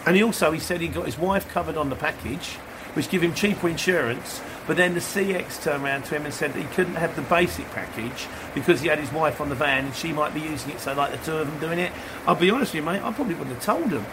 and 0.06 0.16
he 0.16 0.24
also 0.24 0.52
he 0.52 0.60
said 0.60 0.82
he 0.82 0.88
got 0.88 1.06
his 1.06 1.18
wife 1.18 1.48
covered 1.50 1.78
on 1.78 1.90
the 1.90 1.96
package, 1.96 2.54
which 2.94 3.10
give 3.10 3.24
him 3.24 3.34
cheaper 3.34 3.70
insurance. 3.70 4.42
But 4.68 4.78
then 4.78 4.94
the 4.94 5.00
CX 5.00 5.62
turned 5.64 5.84
around 5.84 6.06
to 6.06 6.16
him 6.16 6.26
and 6.26 6.34
said 6.34 6.54
that 6.54 6.60
he 6.60 6.68
couldn't 6.76 6.96
have 6.96 7.16
the 7.16 7.22
basic 7.24 7.70
package 7.72 8.28
because 8.54 8.82
he 8.82 8.88
had 8.88 9.00
his 9.00 9.12
wife 9.12 9.40
on 9.40 9.50
the 9.50 9.56
van 9.56 9.86
and 9.86 9.96
she 9.96 10.12
might 10.12 10.34
be 10.34 10.42
using 10.42 10.72
it. 10.72 10.80
So 10.80 10.94
like 10.94 11.12
the 11.12 11.18
two 11.18 11.38
of 11.38 11.48
them 11.48 11.60
doing 11.60 11.80
it. 11.80 11.92
I'll 12.26 12.36
be 12.36 12.50
honest 12.50 12.74
with 12.74 12.84
you, 12.84 12.90
mate. 12.90 13.02
I 13.04 13.12
probably 13.12 13.36
wouldn't 13.36 13.56
have 13.56 13.64
told 13.64 13.92
him. 13.92 14.06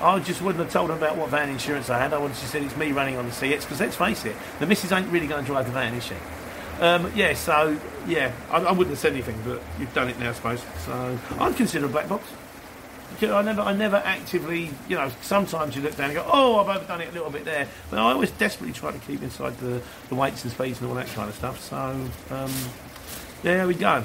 I 0.00 0.18
just 0.20 0.40
wouldn't 0.40 0.64
have 0.64 0.72
told 0.72 0.90
him 0.90 0.96
about 0.96 1.16
what 1.16 1.28
van 1.28 1.50
insurance 1.50 1.90
I 1.90 1.98
had. 1.98 2.12
I 2.12 2.18
would 2.18 2.30
have 2.30 2.40
just 2.40 2.52
said 2.52 2.62
it's 2.62 2.76
me 2.76 2.92
running 2.92 3.16
on 3.16 3.26
the 3.26 3.32
CX 3.32 3.62
because 3.62 3.80
let's 3.80 3.96
face 3.96 4.24
it, 4.24 4.34
the 4.58 4.66
missus 4.66 4.92
ain't 4.92 5.08
really 5.08 5.26
going 5.26 5.44
to 5.44 5.46
drive 5.46 5.66
the 5.66 5.72
van, 5.72 5.94
is 5.94 6.04
she? 6.04 6.14
Um, 6.80 7.12
yeah, 7.14 7.34
so 7.34 7.78
yeah, 8.06 8.32
I, 8.50 8.58
I, 8.58 8.72
wouldn't 8.72 8.88
have 8.88 8.98
said 8.98 9.12
anything, 9.12 9.38
but 9.44 9.62
you've 9.78 9.92
done 9.92 10.08
it 10.08 10.18
now, 10.18 10.30
I 10.30 10.32
suppose. 10.32 10.62
So 10.86 11.18
I'd 11.38 11.54
consider 11.54 11.84
a 11.84 11.88
black 11.88 12.08
box. 12.08 12.24
I 13.22 13.42
never, 13.42 13.60
I 13.60 13.74
never 13.74 13.96
actively, 13.96 14.70
you 14.88 14.96
know, 14.96 15.10
sometimes 15.20 15.76
you 15.76 15.82
look 15.82 15.94
down 15.96 16.06
and 16.06 16.14
go, 16.14 16.24
oh, 16.26 16.58
I've 16.58 16.74
overdone 16.74 17.02
it 17.02 17.10
a 17.10 17.12
little 17.12 17.30
bit 17.30 17.44
there. 17.44 17.68
But 17.90 17.98
I 17.98 18.12
always 18.12 18.30
desperately 18.30 18.72
try 18.72 18.92
to 18.92 18.98
keep 19.00 19.22
inside 19.22 19.58
the, 19.58 19.82
the 20.08 20.14
weights 20.14 20.42
and 20.44 20.52
speeds 20.52 20.80
and 20.80 20.88
all 20.88 20.94
that 20.94 21.08
kind 21.08 21.28
of 21.28 21.34
stuff. 21.34 21.60
So, 21.60 21.76
um, 22.30 22.52
there 23.42 23.66
we 23.66 23.74
go. 23.74 24.04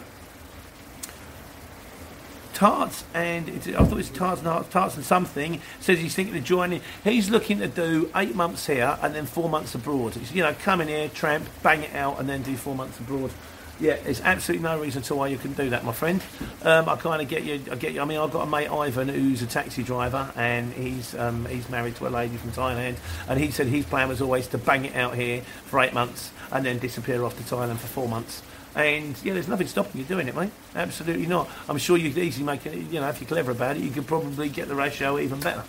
Tarts 2.55 3.03
and 3.13 3.50
I 3.50 3.83
thought 3.83 3.91
it 3.91 3.95
was 3.95 4.09
Tarts 4.09 4.41
and 4.41 4.71
Tarts 4.71 4.95
and 4.95 5.03
something 5.05 5.59
says 5.81 6.00
he's 6.00 6.15
thinking 6.15 6.38
of 6.38 6.43
joining. 6.45 6.81
He's 7.03 7.29
looking 7.29 7.59
to 7.59 7.67
do 7.67 8.09
eight 8.15 8.33
months 8.33 8.65
here 8.65 8.97
and 9.01 9.13
then 9.13 9.25
four 9.25 9.50
months 9.50 9.75
abroad. 9.75 10.15
you 10.33 10.41
know, 10.41 10.55
come 10.63 10.79
in 10.79 10.88
here, 10.88 11.09
tramp, 11.09 11.45
bang 11.62 11.83
it 11.83 11.93
out, 11.93 12.17
and 12.19 12.29
then 12.29 12.41
do 12.43 12.55
four 12.55 12.74
months 12.74 12.97
abroad. 12.97 13.31
Yeah, 13.77 13.97
there's 13.97 14.21
absolutely 14.21 14.63
no 14.63 14.79
reason 14.79 15.01
to 15.03 15.15
why 15.15 15.27
you 15.27 15.38
can 15.38 15.51
do 15.51 15.69
that, 15.71 15.83
my 15.83 15.91
friend. 15.91 16.24
Um, 16.63 16.88
I 16.88 16.95
kind 16.95 17.21
of 17.21 17.27
get 17.27 17.43
you. 17.43 17.59
I 17.69 17.75
get 17.75 17.93
you. 17.93 18.00
I 18.00 18.05
mean, 18.05 18.19
I've 18.19 18.31
got 18.31 18.47
a 18.47 18.50
mate 18.50 18.69
Ivan 18.69 19.09
who's 19.09 19.41
a 19.41 19.47
taxi 19.47 19.83
driver, 19.83 20.31
and 20.38 20.71
he's 20.71 21.13
um, 21.13 21.45
he's 21.47 21.69
married 21.69 21.97
to 21.97 22.07
a 22.07 22.09
lady 22.09 22.38
from 22.38 22.51
Thailand, 22.51 22.95
and 23.27 23.38
he 23.38 23.51
said 23.51 23.67
his 23.67 23.85
plan 23.85 24.07
was 24.07 24.21
always 24.21 24.47
to 24.47 24.57
bang 24.57 24.85
it 24.85 24.95
out 24.95 25.15
here 25.15 25.41
for 25.65 25.81
eight 25.81 25.93
months 25.93 26.31
and 26.53 26.65
then 26.65 26.79
disappear 26.79 27.21
off 27.25 27.35
to 27.35 27.43
Thailand 27.43 27.77
for 27.77 27.88
four 27.88 28.07
months. 28.07 28.41
And 28.75 29.15
yeah, 29.24 29.34
there's 29.34 29.48
nothing 29.48 29.67
stopping 29.67 30.01
you 30.01 30.05
doing 30.05 30.27
it, 30.27 30.36
mate. 30.36 30.51
Absolutely 30.75 31.27
not. 31.27 31.50
I'm 31.70 31.77
sure 31.77 31.98
you 31.98 32.10
could 32.12 32.24
easily 32.24 32.46
make 32.46 32.65
it. 32.65 32.75
You 32.75 33.00
know, 33.00 33.08
if 33.08 33.22
you're 33.22 33.27
clever 33.27 33.51
about 33.51 33.77
it, 33.77 33.84
you 33.84 33.89
could 33.89 34.05
probably 34.05 34.50
get 34.50 34.67
the 34.67 34.75
ratio 34.75 35.17
even 35.17 35.39
better. 35.39 35.63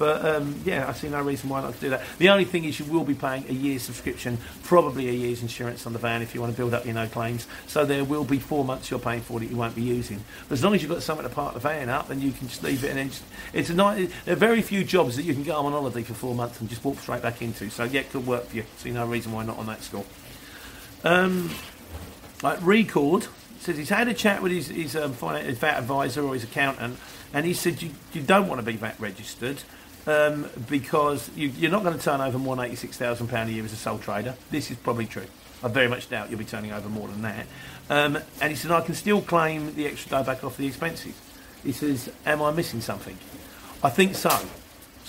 But 0.00 0.24
um, 0.24 0.58
yeah, 0.64 0.88
I 0.88 0.94
see 0.94 1.10
no 1.10 1.20
reason 1.20 1.50
why 1.50 1.60
not 1.60 1.74
to 1.74 1.80
do 1.80 1.90
that. 1.90 2.02
The 2.16 2.30
only 2.30 2.46
thing 2.46 2.64
is 2.64 2.78
you 2.78 2.86
will 2.86 3.04
be 3.04 3.12
paying 3.12 3.44
a 3.50 3.52
year's 3.52 3.82
subscription, 3.82 4.38
probably 4.62 5.10
a 5.10 5.12
year's 5.12 5.42
insurance 5.42 5.86
on 5.86 5.92
the 5.92 5.98
van 5.98 6.22
if 6.22 6.34
you 6.34 6.40
want 6.40 6.54
to 6.54 6.56
build 6.56 6.72
up 6.72 6.86
your 6.86 6.94
no 6.94 7.06
claims. 7.06 7.46
So 7.66 7.84
there 7.84 8.02
will 8.02 8.24
be 8.24 8.38
four 8.38 8.64
months 8.64 8.90
you're 8.90 8.98
paying 8.98 9.20
for 9.20 9.38
that 9.38 9.50
you 9.50 9.56
won't 9.56 9.74
be 9.74 9.82
using. 9.82 10.24
But 10.48 10.54
as 10.54 10.64
long 10.64 10.74
as 10.74 10.80
you've 10.80 10.90
got 10.90 11.02
something 11.02 11.28
to 11.28 11.34
park 11.34 11.52
the 11.52 11.60
van 11.60 11.90
up, 11.90 12.08
then 12.08 12.22
you 12.22 12.32
can 12.32 12.48
just 12.48 12.62
leave 12.62 12.82
it. 12.82 12.96
And 12.96 13.10
just, 13.10 13.22
it's 13.52 13.68
a 13.68 13.74
nice. 13.74 14.10
There 14.24 14.32
are 14.32 14.38
very 14.38 14.62
few 14.62 14.84
jobs 14.84 15.16
that 15.16 15.24
you 15.24 15.34
can 15.34 15.42
go 15.42 15.54
on 15.54 15.70
holiday 15.70 16.02
for 16.02 16.14
four 16.14 16.34
months 16.34 16.58
and 16.62 16.70
just 16.70 16.82
walk 16.82 16.98
straight 16.98 17.20
back 17.20 17.42
into. 17.42 17.68
So 17.68 17.84
yeah, 17.84 18.00
it 18.00 18.10
could 18.10 18.26
work 18.26 18.46
for 18.46 18.56
you. 18.56 18.64
See 18.78 18.92
no 18.92 19.04
reason 19.04 19.32
why 19.32 19.44
not 19.44 19.58
on 19.58 19.66
that 19.66 19.82
score. 19.82 20.06
Um, 21.04 21.50
like 22.42 22.58
Record 22.62 23.26
says 23.60 23.76
he's 23.76 23.90
had 23.90 24.08
a 24.08 24.14
chat 24.14 24.42
with 24.42 24.52
his, 24.52 24.68
his, 24.68 24.96
um, 24.96 25.12
his 25.12 25.58
VAT 25.58 25.78
advisor 25.78 26.22
or 26.24 26.34
his 26.34 26.44
accountant, 26.44 26.98
and 27.34 27.44
he 27.44 27.52
said 27.52 27.82
you, 27.82 27.90
you 28.12 28.22
don't 28.22 28.48
want 28.48 28.58
to 28.58 28.64
be 28.64 28.72
VAT 28.72 28.98
registered 28.98 29.62
um, 30.06 30.48
because 30.68 31.30
you, 31.36 31.68
are 31.68 31.70
not 31.70 31.82
going 31.82 31.96
to 31.96 32.02
turn 32.02 32.20
over 32.20 32.38
more 32.38 32.56
than 32.56 32.70
£86,000 32.70 33.46
a 33.46 33.52
year 33.52 33.64
as 33.64 33.72
a 33.72 33.76
sole 33.76 33.98
trader. 33.98 34.34
This 34.50 34.70
is 34.70 34.76
probably 34.78 35.06
true. 35.06 35.26
I 35.62 35.68
very 35.68 35.88
much 35.88 36.08
doubt 36.08 36.30
you'll 36.30 36.38
be 36.38 36.44
turning 36.46 36.72
over 36.72 36.88
more 36.88 37.08
than 37.08 37.22
that. 37.22 37.46
Um, 37.90 38.18
and 38.40 38.50
he 38.50 38.56
said, 38.56 38.70
I 38.70 38.80
can 38.80 38.94
still 38.94 39.20
claim 39.20 39.74
the 39.74 39.86
extra 39.86 40.18
day 40.18 40.24
back 40.24 40.42
off 40.42 40.56
the 40.56 40.66
expenses. 40.66 41.14
He 41.62 41.72
says, 41.72 42.10
Am 42.24 42.40
I 42.40 42.50
missing 42.50 42.80
something? 42.80 43.18
I 43.82 43.90
think 43.90 44.14
so. 44.14 44.30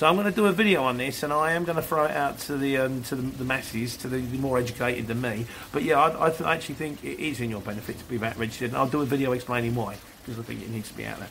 So 0.01 0.07
I'm 0.07 0.15
going 0.15 0.25
to 0.25 0.31
do 0.31 0.47
a 0.47 0.51
video 0.51 0.81
on 0.81 0.97
this, 0.97 1.21
and 1.21 1.31
I 1.31 1.51
am 1.51 1.63
going 1.63 1.75
to 1.75 1.81
throw 1.83 2.05
it 2.05 2.11
out 2.17 2.39
to 2.39 2.57
the 2.57 2.77
um, 2.77 3.03
to 3.03 3.15
the, 3.15 3.21
the, 3.21 3.43
masses, 3.43 3.95
to 3.97 4.07
the, 4.07 4.17
the, 4.17 4.39
more 4.39 4.57
educated 4.57 5.05
than 5.05 5.21
me. 5.21 5.45
But 5.71 5.83
yeah, 5.83 5.99
I, 5.99 6.25
I 6.25 6.29
th- 6.31 6.41
actually 6.41 6.73
think 6.73 7.03
it 7.03 7.19
is 7.19 7.39
in 7.39 7.51
your 7.51 7.61
benefit 7.61 7.99
to 7.99 8.05
be 8.05 8.17
VAT 8.17 8.35
registered, 8.35 8.69
and 8.69 8.77
I'll 8.77 8.87
do 8.87 9.01
a 9.01 9.05
video 9.05 9.31
explaining 9.33 9.75
why 9.75 9.97
because 10.25 10.39
I 10.39 10.41
think 10.41 10.63
it 10.63 10.71
needs 10.71 10.89
to 10.89 10.97
be 10.97 11.05
out 11.05 11.19
there. 11.19 11.29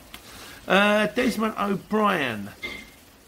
Uh, 0.69 1.07
Desmond 1.07 1.55
O'Brien. 1.59 2.49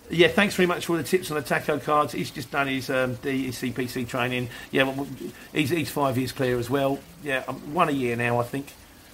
Yeah, 0.10 0.30
thanks 0.30 0.56
very 0.56 0.66
much 0.66 0.86
for 0.86 0.94
all 0.94 0.98
the 0.98 1.04
tips 1.04 1.30
on 1.30 1.36
the 1.36 1.44
tacho 1.44 1.84
cards. 1.84 2.14
He's 2.14 2.32
just 2.32 2.50
done 2.50 2.68
his 2.68 2.90
um, 2.90 3.18
CPC 3.18 4.08
training. 4.08 4.48
Yeah, 4.72 4.84
well, 4.84 5.06
he's, 5.52 5.72
he's 5.72 5.90
five 5.90 6.18
years 6.18 6.32
clear 6.32 6.58
as 6.58 6.70
well. 6.70 7.00
Yeah, 7.22 7.44
um, 7.50 7.74
one 7.74 7.90
a 7.90 7.92
year 7.92 8.16
now, 8.16 8.40
I 8.40 8.44
think. 8.44 8.72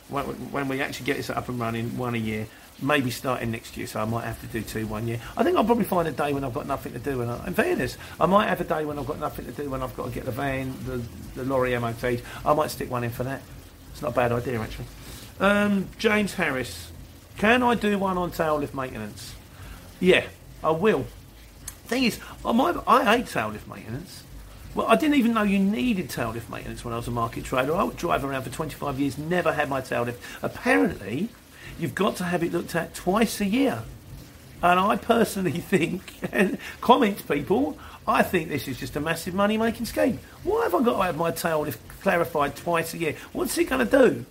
When, 0.09 0.25
when 0.25 0.67
we 0.67 0.79
actually 0.79 1.07
get 1.07 1.17
this 1.17 1.31
up 1.31 1.49
and 1.49 1.59
running, 1.59 1.97
one 1.97 2.13
a 2.13 2.19
year 2.19 2.45
maybe 2.81 3.11
starting 3.11 3.51
next 3.51 3.77
year, 3.77 3.87
so 3.87 3.99
I 3.99 4.05
might 4.05 4.25
have 4.25 4.39
to 4.41 4.47
do 4.47 4.61
two 4.61 4.87
one 4.87 5.07
year. 5.07 5.19
I 5.35 5.43
think 5.43 5.57
I'll 5.57 5.65
probably 5.65 5.85
find 5.85 6.07
a 6.07 6.11
day 6.11 6.33
when 6.33 6.43
I've 6.43 6.53
got 6.53 6.67
nothing 6.67 6.93
to 6.93 6.99
do. 6.99 7.21
And 7.21 7.47
in 7.47 7.53
fairness, 7.53 7.97
I 8.19 8.25
might 8.25 8.47
have 8.47 8.61
a 8.61 8.63
day 8.63 8.85
when 8.85 8.97
I've 8.99 9.07
got 9.07 9.19
nothing 9.19 9.45
to 9.45 9.51
do 9.51 9.69
when 9.69 9.81
I've 9.81 9.95
got 9.95 10.05
to 10.05 10.11
get 10.11 10.25
the 10.25 10.31
van, 10.31 10.75
the, 10.85 11.01
the 11.35 11.43
lorry 11.43 11.77
MOT. 11.77 12.21
I 12.45 12.53
might 12.53 12.71
stick 12.71 12.89
one 12.89 13.03
in 13.03 13.11
for 13.11 13.23
that. 13.23 13.41
It's 13.91 14.01
not 14.01 14.11
a 14.11 14.15
bad 14.15 14.31
idea, 14.31 14.59
actually. 14.59 14.85
Um, 15.39 15.87
James 15.97 16.33
Harris, 16.33 16.91
can 17.37 17.63
I 17.63 17.75
do 17.75 17.97
one 17.97 18.17
on 18.17 18.31
tail 18.31 18.57
lift 18.57 18.73
maintenance? 18.73 19.35
Yeah, 19.99 20.25
I 20.63 20.71
will. 20.71 21.05
Thing 21.85 22.03
is, 22.03 22.19
I, 22.45 22.51
might, 22.51 22.75
I 22.87 23.17
hate 23.17 23.27
tail 23.27 23.49
lift 23.49 23.67
maintenance. 23.67 24.23
Well, 24.75 24.87
I 24.87 24.95
didn't 24.95 25.15
even 25.15 25.33
know 25.33 25.41
you 25.41 25.57
needed 25.57 26.09
tail 26.09 26.29
lift 26.29 26.49
maintenance 26.49 26.85
when 26.85 26.93
I 26.93 26.97
was 26.97 27.07
a 27.07 27.11
market 27.11 27.43
trader. 27.43 27.75
I 27.75 27.83
would 27.83 27.97
drive 27.97 28.23
around 28.23 28.43
for 28.43 28.51
25 28.51 28.99
years, 28.99 29.17
never 29.17 29.51
had 29.51 29.67
my 29.67 29.81
tail 29.81 30.03
lift. 30.03 30.21
Apparently, 30.43 31.29
you've 31.79 31.95
got 31.95 32.17
to 32.17 32.23
have 32.25 32.43
it 32.43 32.51
looked 32.51 32.75
at 32.75 32.93
twice 32.93 33.41
a 33.41 33.45
year. 33.45 33.83
And 34.61 34.79
I 34.79 34.97
personally 34.97 35.51
think, 35.59 36.13
and 36.31 36.57
comment 36.81 37.27
people, 37.27 37.77
I 38.07 38.23
think 38.23 38.49
this 38.49 38.67
is 38.67 38.77
just 38.77 38.95
a 38.95 38.99
massive 38.99 39.33
money 39.33 39.57
making 39.57 39.85
scheme. 39.85 40.19
Why 40.43 40.63
have 40.63 40.75
I 40.75 40.83
got 40.83 40.97
to 40.97 41.03
have 41.03 41.17
my 41.17 41.31
tail 41.31 41.67
clarified 42.01 42.55
twice 42.55 42.93
a 42.93 42.97
year? 42.97 43.15
What's 43.33 43.57
it 43.57 43.65
going 43.65 43.87
to 43.87 43.97
do? 44.09 44.25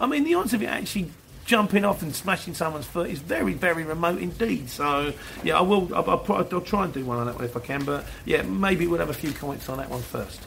I 0.00 0.06
mean, 0.06 0.24
the 0.24 0.34
odds 0.34 0.54
of 0.54 0.62
it 0.62 0.66
actually 0.66 1.10
jumping 1.44 1.82
off 1.82 2.02
and 2.02 2.14
smashing 2.14 2.52
someone's 2.52 2.86
foot 2.86 3.08
is 3.08 3.20
very, 3.20 3.54
very 3.54 3.82
remote 3.82 4.20
indeed. 4.20 4.68
So, 4.68 5.14
yeah, 5.42 5.58
I 5.58 5.62
will. 5.62 5.92
I'll, 5.94 6.08
I'll, 6.08 6.48
I'll, 6.52 6.60
try 6.60 6.84
and 6.84 6.92
do 6.92 7.04
one 7.04 7.18
on 7.18 7.26
that 7.26 7.34
one 7.34 7.44
if 7.44 7.56
I 7.56 7.60
can. 7.60 7.84
But 7.84 8.04
yeah, 8.24 8.42
maybe 8.42 8.86
we'll 8.86 9.00
have 9.00 9.08
a 9.08 9.14
few 9.14 9.32
comments 9.32 9.68
on 9.68 9.78
that 9.78 9.88
one 9.88 10.02
first. 10.02 10.46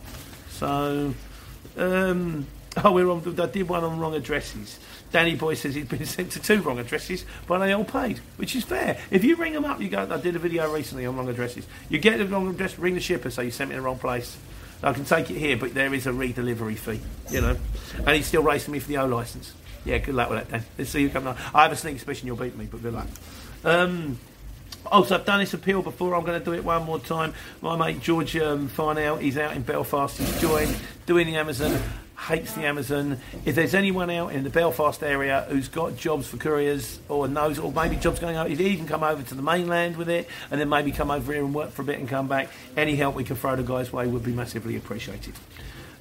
So, 0.51 1.13
um, 1.75 2.45
oh, 2.83 2.91
we're 2.91 3.09
on. 3.09 3.21
I 3.39 3.45
did 3.47 3.67
one 3.67 3.83
on 3.83 3.99
wrong 3.99 4.15
addresses. 4.15 4.79
Danny 5.11 5.35
Boy 5.35 5.55
says 5.55 5.75
he's 5.75 5.85
been 5.85 6.05
sent 6.05 6.31
to 6.31 6.41
two 6.41 6.61
wrong 6.61 6.79
addresses, 6.79 7.25
but 7.47 7.59
they 7.59 7.73
all 7.73 7.83
paid, 7.83 8.19
which 8.37 8.55
is 8.55 8.63
fair. 8.63 8.97
If 9.09 9.23
you 9.23 9.35
ring 9.35 9.53
them 9.53 9.65
up, 9.65 9.81
you 9.81 9.89
go. 9.89 10.07
I 10.09 10.17
did 10.17 10.35
a 10.35 10.39
video 10.39 10.71
recently 10.73 11.05
on 11.05 11.17
wrong 11.17 11.27
addresses. 11.27 11.67
You 11.89 11.99
get 11.99 12.17
the 12.17 12.25
wrong 12.25 12.49
address, 12.49 12.77
ring 12.79 12.93
the 12.93 13.01
shipper, 13.01 13.29
say 13.29 13.45
you 13.45 13.51
sent 13.51 13.69
me 13.69 13.75
the 13.75 13.81
wrong 13.81 13.99
place. 13.99 14.37
I 14.83 14.93
can 14.93 15.05
take 15.05 15.29
it 15.29 15.37
here, 15.37 15.57
but 15.57 15.73
there 15.73 15.93
is 15.93 16.07
a 16.07 16.13
re-delivery 16.13 16.75
fee, 16.75 17.01
you 17.29 17.41
know. 17.41 17.55
And 17.97 18.09
he's 18.09 18.25
still 18.25 18.41
racing 18.41 18.71
me 18.71 18.79
for 18.79 18.87
the 18.87 18.97
O 18.97 19.05
license. 19.05 19.53
Yeah, 19.85 19.99
good 19.99 20.15
luck 20.15 20.29
with 20.29 20.39
that, 20.39 20.51
Dan. 20.51 20.65
Let's 20.77 20.89
see 20.89 21.01
you 21.01 21.09
coming 21.09 21.27
on. 21.27 21.37
I 21.53 21.63
have 21.63 21.71
a 21.71 21.75
sneaky 21.75 21.99
suspicion 21.99 22.27
you'll 22.27 22.37
beat 22.37 22.55
me, 22.55 22.65
but 22.65 22.81
good 22.81 22.93
luck. 22.93 23.07
Um, 23.63 24.17
also, 24.85 25.15
I've 25.15 25.25
done 25.25 25.39
this 25.39 25.53
appeal 25.53 25.81
before. 25.83 26.15
I'm 26.15 26.23
going 26.23 26.39
to 26.39 26.43
do 26.43 26.53
it 26.53 26.63
one 26.63 26.83
more 26.83 26.99
time. 26.99 27.33
My 27.61 27.75
mate 27.75 28.01
George 28.01 28.35
um, 28.37 28.67
Farnell, 28.67 29.17
he's 29.17 29.37
out 29.37 29.55
in 29.55 29.61
Belfast. 29.61 30.17
He's 30.17 30.41
joined 30.41 30.75
doing 31.05 31.27
the 31.27 31.35
Amazon 31.35 31.79
hates 32.21 32.53
the 32.53 32.65
Amazon. 32.65 33.19
If 33.45 33.55
there's 33.55 33.73
anyone 33.73 34.09
out 34.09 34.31
in 34.31 34.43
the 34.43 34.49
Belfast 34.49 35.01
area 35.01 35.45
who's 35.49 35.67
got 35.67 35.97
jobs 35.97 36.27
for 36.27 36.37
couriers 36.37 36.99
or 37.09 37.27
knows, 37.27 37.57
or 37.57 37.71
maybe 37.71 37.95
jobs 37.95 38.19
going 38.19 38.35
out, 38.35 38.49
if 38.51 38.59
he 38.59 38.77
can 38.77 38.87
come 38.87 39.03
over 39.03 39.23
to 39.23 39.35
the 39.35 39.41
mainland 39.41 39.97
with 39.97 40.09
it 40.09 40.27
and 40.51 40.61
then 40.61 40.69
maybe 40.69 40.91
come 40.91 41.09
over 41.09 41.33
here 41.33 41.43
and 41.43 41.53
work 41.53 41.71
for 41.71 41.81
a 41.81 41.85
bit 41.85 41.99
and 41.99 42.07
come 42.07 42.27
back, 42.27 42.49
any 42.77 42.95
help 42.95 43.15
we 43.15 43.23
can 43.23 43.35
throw 43.35 43.55
the 43.55 43.63
guy's 43.63 43.91
way 43.91 44.07
would 44.07 44.23
be 44.23 44.33
massively 44.33 44.75
appreciated. 44.77 45.33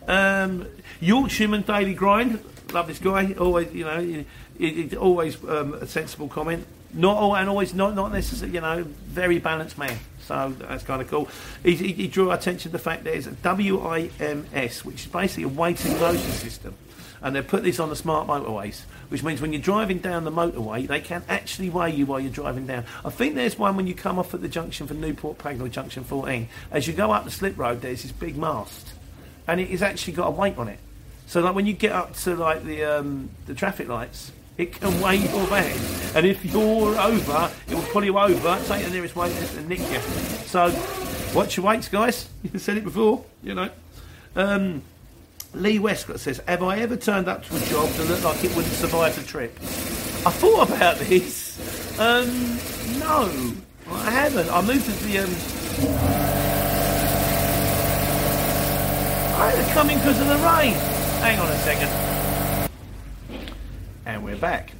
Um, 0.06 0.66
Yorkshireman 1.00 1.62
Daily 1.62 1.94
Grind, 1.94 2.42
love 2.72 2.86
this 2.86 2.98
guy. 2.98 3.32
Always, 3.34 3.72
you 3.72 3.84
know, 3.84 4.24
it's 4.58 4.94
always 4.94 5.42
um, 5.44 5.74
a 5.74 5.86
sensible 5.86 6.28
comment. 6.28 6.66
Not 6.92 7.16
all, 7.16 7.36
and 7.36 7.48
always 7.48 7.72
not 7.72 7.94
not 7.94 8.12
necessarily, 8.12 8.54
you 8.54 8.60
know, 8.60 8.84
very 9.06 9.38
balanced 9.38 9.78
man. 9.78 9.96
So 10.30 10.54
that's 10.58 10.84
kind 10.84 11.02
of 11.02 11.08
cool. 11.08 11.28
He, 11.64 11.74
he, 11.74 11.92
he 11.92 12.06
drew 12.08 12.30
attention 12.30 12.70
to 12.70 12.76
the 12.76 12.78
fact 12.78 13.02
there's 13.02 13.26
a 13.26 13.32
WIMS, 13.32 14.84
which 14.84 15.06
is 15.06 15.06
basically 15.06 15.42
a 15.44 15.48
weighted 15.48 16.00
motor 16.00 16.18
system. 16.18 16.74
And 17.22 17.34
they 17.34 17.42
put 17.42 17.64
this 17.64 17.80
on 17.80 17.90
the 17.90 17.96
smart 17.96 18.28
motorways, 18.28 18.82
which 19.08 19.22
means 19.22 19.40
when 19.40 19.52
you're 19.52 19.60
driving 19.60 19.98
down 19.98 20.24
the 20.24 20.30
motorway, 20.30 20.86
they 20.86 21.00
can 21.00 21.22
actually 21.28 21.68
weigh 21.68 21.90
you 21.90 22.06
while 22.06 22.20
you're 22.20 22.30
driving 22.30 22.66
down. 22.66 22.84
I 23.04 23.10
think 23.10 23.34
there's 23.34 23.58
one 23.58 23.76
when 23.76 23.86
you 23.86 23.94
come 23.94 24.18
off 24.18 24.32
at 24.32 24.40
the 24.40 24.48
junction 24.48 24.86
for 24.86 24.94
Newport 24.94 25.36
Pagnell, 25.38 25.70
junction 25.70 26.04
14. 26.04 26.48
As 26.70 26.86
you 26.86 26.94
go 26.94 27.10
up 27.10 27.24
the 27.24 27.30
slip 27.30 27.58
road, 27.58 27.82
there's 27.82 28.02
this 28.02 28.12
big 28.12 28.36
mast, 28.36 28.92
and 29.46 29.60
it 29.60 29.68
has 29.70 29.82
actually 29.82 30.14
got 30.14 30.28
a 30.28 30.30
weight 30.30 30.56
on 30.56 30.68
it. 30.68 30.78
So 31.26 31.40
like 31.40 31.54
when 31.54 31.66
you 31.66 31.74
get 31.74 31.92
up 31.92 32.14
to 32.18 32.36
like 32.36 32.64
the 32.64 32.84
um, 32.84 33.30
the 33.46 33.54
traffic 33.54 33.88
lights, 33.88 34.32
it 34.60 34.72
can 34.72 35.00
weigh 35.00 35.16
your 35.16 35.46
van. 35.46 35.76
And 36.14 36.26
if 36.26 36.44
you're 36.44 36.98
over, 37.00 37.50
it 37.68 37.74
will 37.74 37.82
pull 37.84 38.04
you 38.04 38.18
over, 38.18 38.60
take 38.66 38.84
the 38.84 38.90
nearest 38.90 39.16
weight 39.16 39.32
and 39.56 39.68
nick 39.68 39.78
you. 39.78 40.00
So 40.46 40.70
watch 41.34 41.56
your 41.56 41.66
weights, 41.66 41.88
guys. 41.88 42.28
You 42.52 42.58
said 42.58 42.76
it 42.76 42.84
before, 42.84 43.24
you 43.42 43.54
know. 43.54 43.70
Um, 44.34 44.82
Lee 45.54 45.78
Westcott 45.78 46.20
says, 46.20 46.40
Have 46.46 46.62
I 46.62 46.78
ever 46.78 46.96
turned 46.96 47.28
up 47.28 47.44
to 47.44 47.56
a 47.56 47.60
job 47.60 47.88
that 47.88 48.04
looked 48.08 48.24
like 48.24 48.44
it 48.44 48.54
wouldn't 48.54 48.74
survive 48.74 49.16
the 49.16 49.22
trip? 49.22 49.52
I 49.60 50.30
thought 50.30 50.68
about 50.70 50.96
this. 50.98 51.98
Um, 51.98 52.58
no, 52.98 53.54
I 53.88 54.10
haven't. 54.10 54.50
I 54.50 54.62
moved 54.62 54.84
to 54.84 54.92
the. 55.04 55.18
Um, 55.18 55.30
I 59.40 59.50
had 59.50 59.66
to 59.66 59.72
come 59.72 59.90
in 59.90 59.98
because 59.98 60.20
of 60.20 60.26
the 60.26 60.34
rain. 60.36 60.74
Hang 61.22 61.38
on 61.38 61.48
a 61.48 61.58
second. 61.58 62.09
And 64.06 64.24
we're 64.24 64.36
back. 64.36 64.72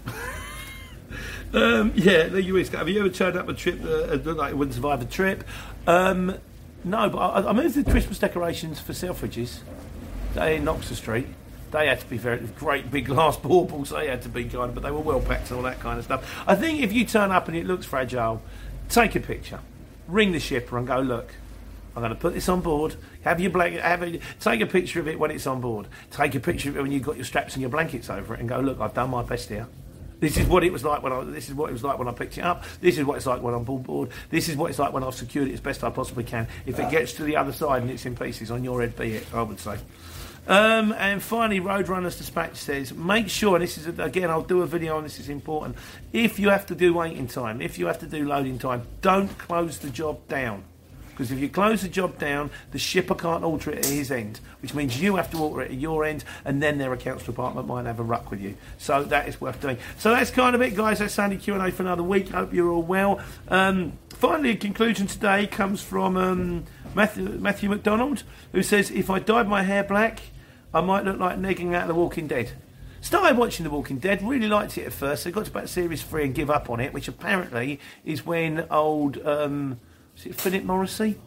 um, 1.53 1.93
yeah, 1.95 2.29
the 2.29 2.43
US. 2.43 2.69
Have 2.71 2.89
you 2.89 3.01
ever 3.01 3.11
turned 3.11 3.37
up 3.37 3.49
a 3.49 3.55
trip 3.55 3.81
that 3.83 4.25
looked 4.25 4.39
like 4.39 4.53
it 4.53 4.57
wouldn't 4.57 4.75
survive 4.75 5.03
a 5.03 5.05
trip? 5.05 5.45
Um, 5.87 6.39
no, 6.85 7.11
but 7.11 7.19
I, 7.19 7.51
I 7.51 7.53
moved 7.53 7.75
the 7.75 7.89
Christmas 7.91 8.19
decorations 8.19 8.81
for 8.81 8.93
Selfridges. 8.93 9.59
They 10.35 10.57
in 10.57 10.67
Oxford 10.69 10.97
Street. 10.97 11.27
They 11.71 11.87
had 11.87 12.01
to 12.01 12.07
be 12.07 12.17
very 12.17 12.39
great 12.59 12.91
big 12.91 13.07
glass 13.07 13.37
baubles. 13.39 13.91
They 13.91 14.09
had 14.09 14.23
to 14.23 14.29
be 14.29 14.45
kind 14.45 14.71
of, 14.71 14.75
but 14.75 14.83
they 14.83 14.91
were 14.91 15.01
well 15.01 15.21
packed 15.21 15.51
and 15.51 15.59
all 15.59 15.65
that 15.65 15.81
kind 15.81 15.99
of 15.99 16.05
stuff. 16.05 16.43
I 16.47 16.55
think 16.55 16.81
if 16.81 16.93
you 16.93 17.05
turn 17.05 17.31
up 17.31 17.47
and 17.47 17.57
it 17.57 17.67
looks 17.67 17.85
fragile, 17.85 18.43
take 18.89 19.15
a 19.15 19.21
picture, 19.21 19.61
ring 20.09 20.33
the 20.33 20.41
shipper 20.41 20.79
and 20.79 20.87
go 20.87 21.01
look. 21.01 21.35
I'm 21.95 22.03
going 22.03 22.15
to 22.15 22.19
put 22.19 22.35
this 22.35 22.49
on 22.49 22.61
board. 22.61 22.95
Have 23.23 23.41
your 23.41 23.51
blanket. 23.51 23.83
Have 23.83 24.03
a, 24.03 24.21
take 24.39 24.61
a 24.61 24.67
picture 24.67 25.01
of 25.01 25.09
it 25.09 25.19
when 25.19 25.31
it's 25.31 25.47
on 25.47 25.61
board. 25.61 25.87
Take 26.11 26.35
a 26.35 26.41
picture 26.41 26.71
of 26.71 26.77
it 26.77 26.83
when 26.83 26.93
you've 26.93 27.03
got 27.03 27.17
your 27.17 27.25
straps 27.25 27.55
and 27.55 27.61
your 27.61 27.71
blankets 27.71 28.11
over 28.11 28.35
it, 28.35 28.41
and 28.41 28.49
go. 28.49 28.61
Look, 28.61 28.81
I've 28.81 28.95
done 28.95 29.11
my 29.11 29.23
best 29.23 29.49
here. 29.49 29.67
This 30.21 30.37
is 30.37 30.47
what 30.47 30.65
it 30.65 30.73
was 30.73 30.85
like 30.85 31.03
when 31.03 31.13
I. 31.13 31.25
This 31.25 31.49
is 31.49 31.55
what 31.55 31.71
it 31.71 31.73
was 31.73 31.83
like 31.83 31.99
when 31.99 32.07
I 32.07 32.13
picked 32.13 32.39
it 32.39 32.45
up. 32.45 32.65
This 32.81 32.99
is 32.99 33.05
what 33.05 33.17
it's 33.17 33.27
like 33.27 33.43
when 33.43 33.55
I'm 33.55 33.69
on 33.69 33.83
board. 33.83 34.11
This 34.29 34.49
is 34.49 34.57
what 34.57 34.71
it's 34.71 34.79
like 34.79 34.93
when 34.93 35.03
I've 35.03 35.15
secured 35.15 35.49
it 35.49 35.55
as 35.55 35.61
best 35.61 35.83
I 35.83 35.91
possibly 35.91 36.25
can. 36.25 36.47
If 36.67 36.79
it 36.79 36.91
gets 36.91 37.15
to 37.15 37.25
the 37.25 37.37
other 37.37 37.53
side 37.53 37.83
and 37.83 37.91
it's 37.91 38.05
in 38.05 38.15
pieces, 38.15 38.51
on 38.51 38.63
your 38.63 38.81
head 38.83 38.97
be 38.97 39.15
it. 39.15 39.27
I 39.33 39.43
would 39.43 39.59
say. 39.59 39.79
Um, 40.47 40.93
and 40.93 41.23
finally, 41.23 41.61
Roadrunners 41.61 42.19
Dispatch 42.19 42.57
says, 42.57 42.93
make 42.95 43.29
sure, 43.29 43.57
and 43.57 43.63
this 43.63 43.79
is, 43.79 43.87
again, 43.99 44.31
I'll 44.31 44.43
do 44.43 44.63
a 44.63 44.67
video 44.67 44.97
on 44.97 45.05
this, 45.05 45.21
is 45.21 45.29
important. 45.29 45.77
If 46.13 46.39
you 46.39 46.49
have 46.49 46.67
to 46.67 46.75
do 46.75 46.95
waiting 46.95 47.29
time, 47.29 47.61
if 47.61 47.79
you 47.79 47.87
have 47.87 47.99
to 48.01 48.07
do 48.07 48.27
loading 48.27 48.59
time, 48.59 48.83
don't 49.01 49.29
close 49.39 49.79
the 49.79 49.91
job 49.91 50.27
down. 50.29 50.65
Because 51.21 51.33
if 51.33 51.39
you 51.39 51.51
close 51.51 51.83
the 51.83 51.89
job 51.89 52.19
down, 52.19 52.49
the 52.71 52.79
shipper 52.79 53.15
can't 53.15 53.45
alter 53.45 53.73
it 53.73 53.81
at 53.81 53.85
his 53.85 54.11
end, 54.11 54.41
which 54.63 54.73
means 54.73 54.99
you 55.03 55.17
have 55.17 55.31
to 55.33 55.37
alter 55.37 55.61
it 55.61 55.71
at 55.71 55.77
your 55.77 56.03
end, 56.03 56.25
and 56.47 56.63
then 56.63 56.79
their 56.79 56.95
accounts 56.95 57.25
department 57.25 57.69
might 57.69 57.85
have 57.85 58.01
a 58.01 58.03
ruck 58.03 58.31
with 58.31 58.41
you. 58.41 58.57
So 58.79 59.05
that 59.05 59.29
is 59.29 59.39
worth 59.39 59.61
doing. 59.61 59.77
So 59.99 60.13
that's 60.13 60.31
kind 60.31 60.55
of 60.55 60.63
it, 60.63 60.75
guys. 60.75 60.99
That's 60.99 61.13
Sandy 61.13 61.37
Q&A 61.37 61.73
for 61.73 61.83
another 61.83 62.03
week. 62.03 62.31
Hope 62.31 62.55
you're 62.55 62.71
all 62.71 62.81
well. 62.81 63.21
Um, 63.49 63.99
finally, 64.09 64.53
a 64.53 64.57
conclusion 64.57 65.07
today 65.07 65.47
comes 65.47 65.83
from 65.83 66.17
um, 66.17 66.65
Matthew, 66.95 67.29
Matthew 67.29 67.69
McDonald, 67.69 68.23
who 68.53 68.63
says, 68.63 68.91
if 68.91 69.11
I 69.11 69.19
dyed 69.19 69.47
my 69.47 69.63
hair 69.63 69.85
black, 69.85 70.23
I 70.73 70.81
might 70.81 71.05
look 71.05 71.19
like 71.19 71.39
Negan 71.39 71.75
out 71.75 71.83
of 71.83 71.89
The 71.89 71.95
Walking 71.97 72.29
Dead. 72.29 72.53
Started 73.03 73.37
watching 73.37 73.65
The 73.65 73.71
Walking 73.71 73.99
Dead, 73.99 74.27
really 74.27 74.49
liked 74.49 74.79
it 74.79 74.87
at 74.87 74.95
first. 74.95 75.27
I 75.27 75.33
got 75.33 75.45
to 75.45 75.51
about 75.51 75.69
series 75.69 76.03
three 76.03 76.25
and 76.25 76.35
give 76.35 76.49
up 76.49 76.71
on 76.71 76.81
it, 76.81 76.95
which 76.95 77.09
apparently 77.09 77.79
is 78.07 78.25
when 78.25 78.67
old... 78.71 79.19
Um, 79.19 79.81
is 80.17 80.27
it 80.27 80.35
Philip 80.35 80.65
Morrissey? 80.65 81.19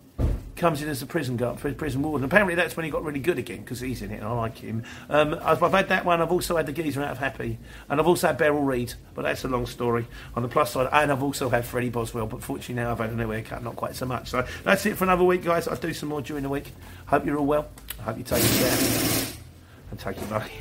Comes 0.55 0.83
in 0.83 0.87
as 0.87 1.01
a 1.01 1.07
prison 1.07 1.35
guard, 1.35 1.57
prison 1.77 2.03
warden. 2.03 2.23
Apparently, 2.23 2.53
that's 2.53 2.77
when 2.77 2.83
he 2.83 2.91
got 2.91 3.03
really 3.03 3.19
good 3.19 3.39
again 3.39 3.61
because 3.61 3.79
he's 3.79 4.03
in 4.03 4.11
it, 4.11 4.17
and 4.17 4.25
I 4.25 4.31
like 4.33 4.57
him. 4.59 4.83
Um, 5.09 5.39
I've, 5.41 5.63
I've, 5.63 5.71
had 5.71 5.89
that 5.89 6.05
one. 6.05 6.21
I've 6.21 6.31
also 6.31 6.55
had 6.55 6.67
the 6.67 6.71
geezer 6.71 7.01
out 7.01 7.09
of 7.09 7.17
Happy, 7.17 7.57
and 7.89 7.99
I've 7.99 8.05
also 8.05 8.27
had 8.27 8.37
Beryl 8.37 8.61
Reid, 8.61 8.93
but 9.15 9.23
that's 9.23 9.43
a 9.43 9.47
long 9.47 9.65
story. 9.65 10.05
On 10.35 10.43
the 10.43 10.49
plus 10.49 10.71
side, 10.71 10.89
and 10.91 11.11
I've 11.11 11.23
also 11.23 11.49
had 11.49 11.65
Freddie 11.65 11.89
Boswell, 11.89 12.27
but 12.27 12.43
fortunately 12.43 12.75
now 12.75 12.91
I've 12.91 12.99
had 12.99 13.09
a 13.09 13.15
new 13.15 13.31
haircut, 13.31 13.63
not 13.63 13.75
quite 13.75 13.95
so 13.95 14.05
much. 14.05 14.29
So 14.29 14.45
that's 14.63 14.85
it 14.85 14.95
for 14.95 15.05
another 15.05 15.23
week, 15.23 15.43
guys. 15.43 15.67
I'll 15.67 15.75
do 15.75 15.91
some 15.91 16.09
more 16.09 16.21
during 16.21 16.43
the 16.43 16.49
week. 16.49 16.71
Hope 17.07 17.25
you're 17.25 17.39
all 17.39 17.47
well. 17.47 17.67
I 17.99 18.03
hope 18.03 18.19
you 18.19 18.23
take 18.23 18.43
care 18.43 18.77
and 19.89 19.99
take 19.99 20.19
your 20.21 20.29
money. 20.29 20.51